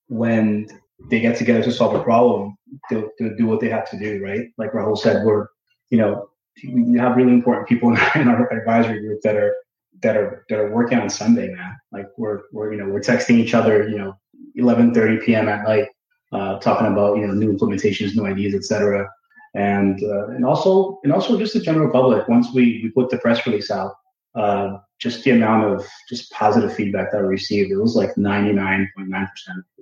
when 0.07 0.67
they 1.09 1.19
get 1.19 1.37
together 1.37 1.63
to 1.63 1.71
solve 1.71 1.95
a 1.95 2.03
problem, 2.03 2.57
they'll, 2.89 3.09
they'll 3.19 3.35
do 3.35 3.45
what 3.45 3.59
they 3.59 3.69
have 3.69 3.89
to 3.91 3.99
do, 3.99 4.23
right? 4.23 4.47
Like 4.57 4.71
Rahul 4.71 4.97
said, 4.97 5.25
we're, 5.25 5.47
you 5.89 5.97
know, 5.97 6.29
we 6.63 6.97
have 6.97 7.17
really 7.17 7.33
important 7.33 7.67
people 7.67 7.89
in 8.15 8.27
our 8.27 8.51
advisory 8.51 8.99
group 9.01 9.21
that 9.21 9.35
are 9.35 9.55
that 10.01 10.17
are 10.17 10.45
that 10.49 10.59
are 10.59 10.71
working 10.71 10.99
on 10.99 11.09
Sunday, 11.09 11.49
man. 11.49 11.75
Like 11.91 12.07
we're 12.17 12.43
we're 12.51 12.71
you 12.73 12.79
know 12.79 12.87
we're 12.87 13.01
texting 13.01 13.37
each 13.37 13.53
other, 13.53 13.87
you 13.87 13.97
know, 13.97 14.17
11:30 14.57 15.25
p.m. 15.25 15.47
at 15.47 15.63
night, 15.63 15.87
uh, 16.31 16.59
talking 16.59 16.87
about 16.87 17.17
you 17.17 17.27
know 17.27 17.33
new 17.33 17.55
implementations, 17.55 18.15
new 18.15 18.25
ideas, 18.25 18.55
etc. 18.55 19.09
And 19.55 20.03
uh, 20.03 20.27
and 20.27 20.45
also 20.45 20.99
and 21.03 21.13
also 21.13 21.39
just 21.39 21.53
the 21.53 21.61
general 21.61 21.89
public. 21.89 22.27
Once 22.27 22.47
we 22.53 22.81
we 22.83 22.89
put 22.89 23.09
the 23.09 23.17
press 23.17 23.45
release 23.47 23.71
out, 23.71 23.93
uh, 24.35 24.77
just 24.99 25.23
the 25.23 25.31
amount 25.31 25.65
of 25.65 25.85
just 26.09 26.29
positive 26.31 26.75
feedback 26.75 27.11
that 27.11 27.21
we 27.21 27.27
received, 27.27 27.71
it 27.71 27.77
was 27.77 27.95
like 27.95 28.13
99.9% 28.15 29.27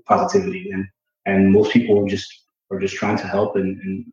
positivity, 0.06 0.70
and 0.72 0.86
and 1.26 1.52
most 1.52 1.74
people 1.74 2.06
just 2.08 2.32
are 2.70 2.80
just 2.80 2.96
trying 2.96 3.18
to 3.18 3.28
help 3.28 3.56
and, 3.56 3.80
and 3.82 4.06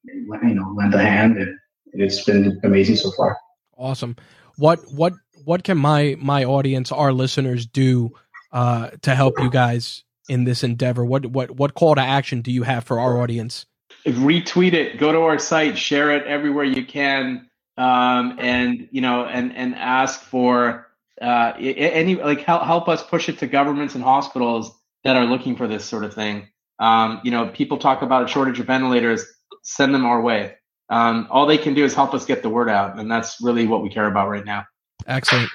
you 0.48 0.54
know 0.54 0.72
lend 0.76 0.94
a 0.94 0.98
hand 0.98 1.36
and 1.36 1.58
it's 1.92 2.24
been 2.24 2.60
amazing 2.64 2.96
so 2.96 3.10
far. 3.12 3.36
Awesome. 3.76 4.16
What 4.56 4.80
what 4.92 5.14
what 5.44 5.64
can 5.64 5.78
my 5.78 6.16
my 6.18 6.44
audience, 6.44 6.92
our 6.92 7.12
listeners, 7.12 7.66
do 7.66 8.10
uh, 8.52 8.90
to 9.02 9.14
help 9.14 9.38
you 9.38 9.50
guys 9.50 10.04
in 10.28 10.44
this 10.44 10.62
endeavor? 10.62 11.04
What 11.04 11.26
what 11.26 11.50
what 11.52 11.74
call 11.74 11.94
to 11.94 12.00
action 12.00 12.42
do 12.42 12.52
you 12.52 12.62
have 12.62 12.84
for 12.84 13.00
our 13.00 13.20
audience? 13.20 13.66
Retweet 14.06 14.72
it. 14.72 14.98
Go 14.98 15.12
to 15.12 15.20
our 15.20 15.38
site. 15.38 15.78
Share 15.78 16.10
it 16.16 16.26
everywhere 16.26 16.64
you 16.64 16.84
can. 16.84 17.48
Um, 17.76 18.36
and 18.38 18.88
you 18.90 19.00
know, 19.00 19.24
and 19.24 19.54
and 19.56 19.74
ask 19.74 20.20
for 20.20 20.88
uh, 21.20 21.52
any 21.58 22.16
like 22.16 22.40
help 22.40 22.62
help 22.62 22.88
us 22.88 23.02
push 23.02 23.28
it 23.28 23.38
to 23.38 23.46
governments 23.46 23.94
and 23.94 24.04
hospitals 24.04 24.72
that 25.04 25.16
are 25.16 25.24
looking 25.24 25.56
for 25.56 25.66
this 25.66 25.84
sort 25.84 26.04
of 26.04 26.14
thing. 26.14 26.48
Um, 26.78 27.20
you 27.24 27.30
know, 27.30 27.48
people 27.48 27.78
talk 27.78 28.02
about 28.02 28.24
a 28.24 28.28
shortage 28.28 28.58
of 28.60 28.66
ventilators. 28.66 29.24
Send 29.62 29.94
them 29.94 30.04
our 30.04 30.20
way. 30.20 30.56
Um, 30.88 31.28
all 31.30 31.46
they 31.46 31.58
can 31.58 31.74
do 31.74 31.84
is 31.84 31.94
help 31.94 32.14
us 32.14 32.26
get 32.26 32.42
the 32.42 32.48
word 32.48 32.68
out, 32.68 32.98
and 32.98 33.10
that's 33.10 33.40
really 33.40 33.66
what 33.66 33.82
we 33.82 33.90
care 33.90 34.06
about 34.06 34.28
right 34.28 34.44
now. 34.44 34.66
Excellent, 35.06 35.50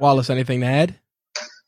Wallace. 0.00 0.30
Anything 0.30 0.60
to 0.60 0.66
add? 0.66 0.99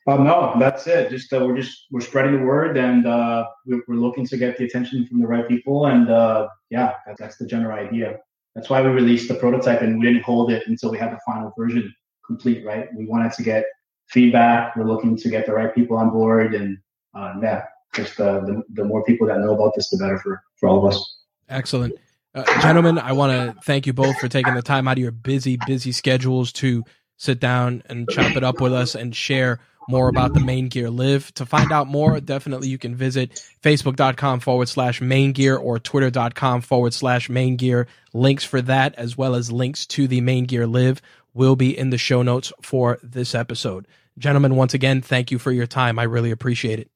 Um, 0.07 0.25
no, 0.25 0.55
that's 0.59 0.87
it. 0.87 1.11
Just 1.11 1.33
uh, 1.33 1.45
we're 1.47 1.57
just 1.57 1.87
we're 1.93 2.01
spreading 2.01 2.39
the 2.39 2.45
word, 2.45 2.77
and 2.77 3.07
uh, 3.07 3.47
we're, 3.67 3.83
we're, 3.87 3.95
looking 3.97 4.27
to 4.27 4.37
get 4.37 4.57
the 4.57 4.65
attention 4.65 5.07
from 5.07 5.21
the 5.21 5.27
right 5.27 5.47
people, 5.47 5.87
and 5.87 6.11
uh, 6.11 6.49
yeah, 6.71 6.95
that, 7.07 7.17
that's 7.19 7.37
the 7.37 7.47
general 7.47 7.79
idea. 7.79 8.19
That's 8.57 8.69
why 8.69 8.83
we 8.83 8.89
released 8.89 9.29
the 9.29 9.35
prototype, 9.37 9.81
and 9.81 10.01
we 10.01 10.07
didn't 10.07 10.25
hold 10.25 10.51
it 10.51 10.65
until 10.67 10.91
we 10.91 10.99
had 10.99 11.13
the 11.13 11.21
final 11.25 11.53
version 11.57 11.95
complete. 12.27 12.65
Right? 12.65 12.89
We 12.97 13.07
wanted 13.07 13.33
to 13.35 13.45
get 13.45 13.65
feedback. 14.09 14.75
We're 14.75 14.89
looking 14.89 15.17
to 15.17 15.29
get 15.29 15.47
the 15.47 15.53
right 15.53 15.73
people 15.73 15.97
on 15.97 16.11
board, 16.11 16.55
and 16.55 16.79
uh, 17.15 17.35
yeah, 17.41 17.67
just 17.95 18.21
uh, 18.21 18.41
the, 18.41 18.63
the 18.73 18.85
more 18.85 19.05
people 19.05 19.29
that 19.29 19.39
know 19.39 19.55
about 19.55 19.75
this, 19.77 19.89
the 19.91 19.99
better 19.99 20.19
for, 20.19 20.43
for 20.59 20.69
all 20.69 20.85
of 20.85 20.93
us. 20.93 21.19
Excellent. 21.49 21.95
Uh, 22.35 22.45
gentlemen, 22.63 22.99
I 22.99 23.13
want 23.13 23.33
to 23.33 23.61
thank 23.63 23.87
you 23.87 23.93
both 23.93 24.19
for 24.19 24.27
taking 24.27 24.55
the 24.55 24.63
time 24.63 24.89
out 24.89 24.97
of 24.97 25.03
your 25.03 25.13
busy, 25.13 25.59
busy 25.67 25.93
schedules 25.93 26.51
to 26.55 26.83
sit 27.23 27.41
down 27.41 27.83
and 27.87 28.09
chop 28.09 28.37
it 28.37 28.45
up 28.45 28.61
with 28.61 28.73
us 28.73 28.95
and 28.95 29.15
share 29.15 29.61
more 29.89 30.09
about 30.09 30.33
the 30.33 30.41
main 30.41 30.69
gear 30.69 30.91
live. 30.91 31.33
To 31.35 31.47
find 31.47 31.73
out 31.73 31.87
more, 31.87 32.21
definitely 32.21 32.69
you 32.69 32.79
can 32.79 32.95
visit 32.95 33.45
facebook.com 33.63 34.41
forward 34.41 34.69
slash 34.69 35.01
main 35.01 35.33
gear 35.33 35.57
or 35.57 35.79
twitter.com 35.79 36.61
forward 36.61 36.95
slash 36.95 37.29
main 37.29 37.57
gear 37.57 37.87
Links 38.15 38.45
for 38.45 38.61
that, 38.63 38.95
as 38.97 39.17
well 39.17 39.35
as 39.35 39.51
links 39.51 39.87
to 39.87 40.07
the 40.07 40.21
main 40.21 40.45
gear 40.45 40.67
live, 40.67 41.01
will 41.35 41.57
be 41.57 41.77
in 41.77 41.91
the 41.91 41.99
show 41.99 42.23
notes 42.23 42.53
for 42.61 42.99
this 43.03 43.35
episode. 43.35 43.87
Gentlemen, 44.19 44.57
once 44.57 44.75
again, 44.75 45.01
thank 45.01 45.31
you 45.31 45.39
for 45.39 45.51
your 45.51 45.67
time. 45.67 45.99
I 45.99 46.03
really 46.03 46.31
appreciate 46.31 46.79
it. 46.79 46.91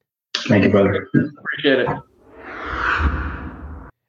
Thank 0.47 0.63
you, 0.63 0.69
brother. 0.69 1.09
Appreciate 1.15 1.79
it. 1.79 3.23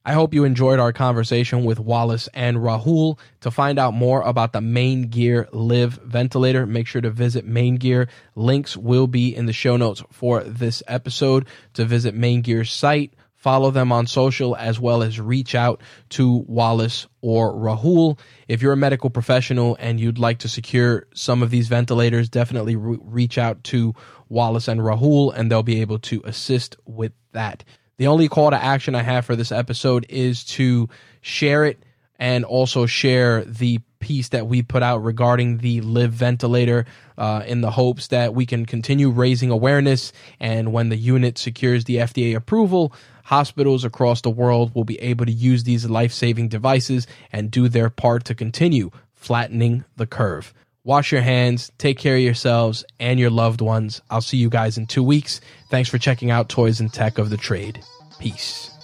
I 0.08 0.12
hope 0.12 0.32
you 0.32 0.44
enjoyed 0.44 0.78
our 0.78 0.94
conversation 0.94 1.66
with 1.66 1.78
Wallace 1.78 2.30
and 2.32 2.56
Rahul. 2.56 3.18
To 3.42 3.50
find 3.50 3.78
out 3.78 3.92
more 3.92 4.22
about 4.22 4.54
the 4.54 4.62
Main 4.62 5.08
Gear 5.08 5.46
Liv 5.52 6.00
ventilator, 6.02 6.64
make 6.64 6.86
sure 6.86 7.02
to 7.02 7.10
visit 7.10 7.44
Main 7.44 7.76
Gear. 7.76 8.08
Links 8.34 8.74
will 8.74 9.06
be 9.06 9.36
in 9.36 9.44
the 9.44 9.52
show 9.52 9.76
notes 9.76 10.02
for 10.10 10.42
this 10.42 10.82
episode. 10.88 11.46
To 11.74 11.84
visit 11.84 12.14
Main 12.14 12.40
Gear's 12.40 12.72
site, 12.72 13.12
follow 13.36 13.70
them 13.70 13.92
on 13.92 14.06
social, 14.06 14.56
as 14.56 14.80
well 14.80 15.02
as 15.02 15.20
reach 15.20 15.54
out 15.54 15.82
to 16.08 16.38
Wallace 16.48 17.06
or 17.20 17.52
Rahul. 17.52 18.18
If 18.48 18.62
you're 18.62 18.72
a 18.72 18.78
medical 18.78 19.10
professional 19.10 19.76
and 19.78 20.00
you'd 20.00 20.18
like 20.18 20.38
to 20.38 20.48
secure 20.48 21.06
some 21.12 21.42
of 21.42 21.50
these 21.50 21.68
ventilators, 21.68 22.30
definitely 22.30 22.76
re- 22.76 22.96
reach 23.02 23.36
out 23.36 23.62
to 23.64 23.94
Wallace 24.30 24.68
and 24.68 24.80
Rahul, 24.80 25.34
and 25.34 25.50
they'll 25.50 25.62
be 25.62 25.82
able 25.82 25.98
to 25.98 26.22
assist 26.24 26.76
with 26.86 27.12
that. 27.32 27.62
The 27.98 28.06
only 28.06 28.28
call 28.28 28.50
to 28.50 28.62
action 28.62 28.94
I 28.94 29.02
have 29.02 29.26
for 29.26 29.34
this 29.34 29.50
episode 29.50 30.06
is 30.08 30.44
to 30.44 30.88
share 31.20 31.64
it 31.64 31.82
and 32.16 32.44
also 32.44 32.86
share 32.86 33.44
the 33.44 33.80
piece 33.98 34.28
that 34.28 34.46
we 34.46 34.62
put 34.62 34.84
out 34.84 34.98
regarding 34.98 35.58
the 35.58 35.80
live 35.80 36.12
ventilator 36.12 36.86
uh, 37.16 37.42
in 37.44 37.60
the 37.60 37.72
hopes 37.72 38.06
that 38.08 38.34
we 38.34 38.46
can 38.46 38.64
continue 38.64 39.10
raising 39.10 39.50
awareness 39.50 40.12
and 40.38 40.72
when 40.72 40.88
the 40.88 40.96
unit 40.96 41.36
secures 41.36 41.84
the 41.84 41.96
FDA 41.96 42.36
approval 42.36 42.92
hospitals 43.24 43.84
across 43.84 44.20
the 44.20 44.30
world 44.30 44.72
will 44.76 44.84
be 44.84 45.00
able 45.00 45.26
to 45.26 45.32
use 45.32 45.64
these 45.64 45.90
life-saving 45.90 46.48
devices 46.48 47.08
and 47.32 47.50
do 47.50 47.68
their 47.68 47.90
part 47.90 48.24
to 48.24 48.34
continue 48.34 48.90
flattening 49.12 49.84
the 49.96 50.06
curve 50.06 50.54
Wash 50.84 51.12
your 51.12 51.20
hands, 51.20 51.70
take 51.78 51.98
care 51.98 52.16
of 52.16 52.22
yourselves 52.22 52.84
and 52.98 53.20
your 53.20 53.30
loved 53.30 53.60
ones. 53.60 54.00
I'll 54.10 54.20
see 54.20 54.38
you 54.38 54.48
guys 54.48 54.78
in 54.78 54.86
two 54.86 55.02
weeks. 55.02 55.40
Thanks 55.70 55.88
for 55.88 55.98
checking 55.98 56.30
out 56.30 56.48
Toys 56.48 56.80
and 56.80 56.92
Tech 56.92 57.18
of 57.18 57.30
the 57.30 57.36
Trade. 57.36 57.80
Peace. 58.18 58.77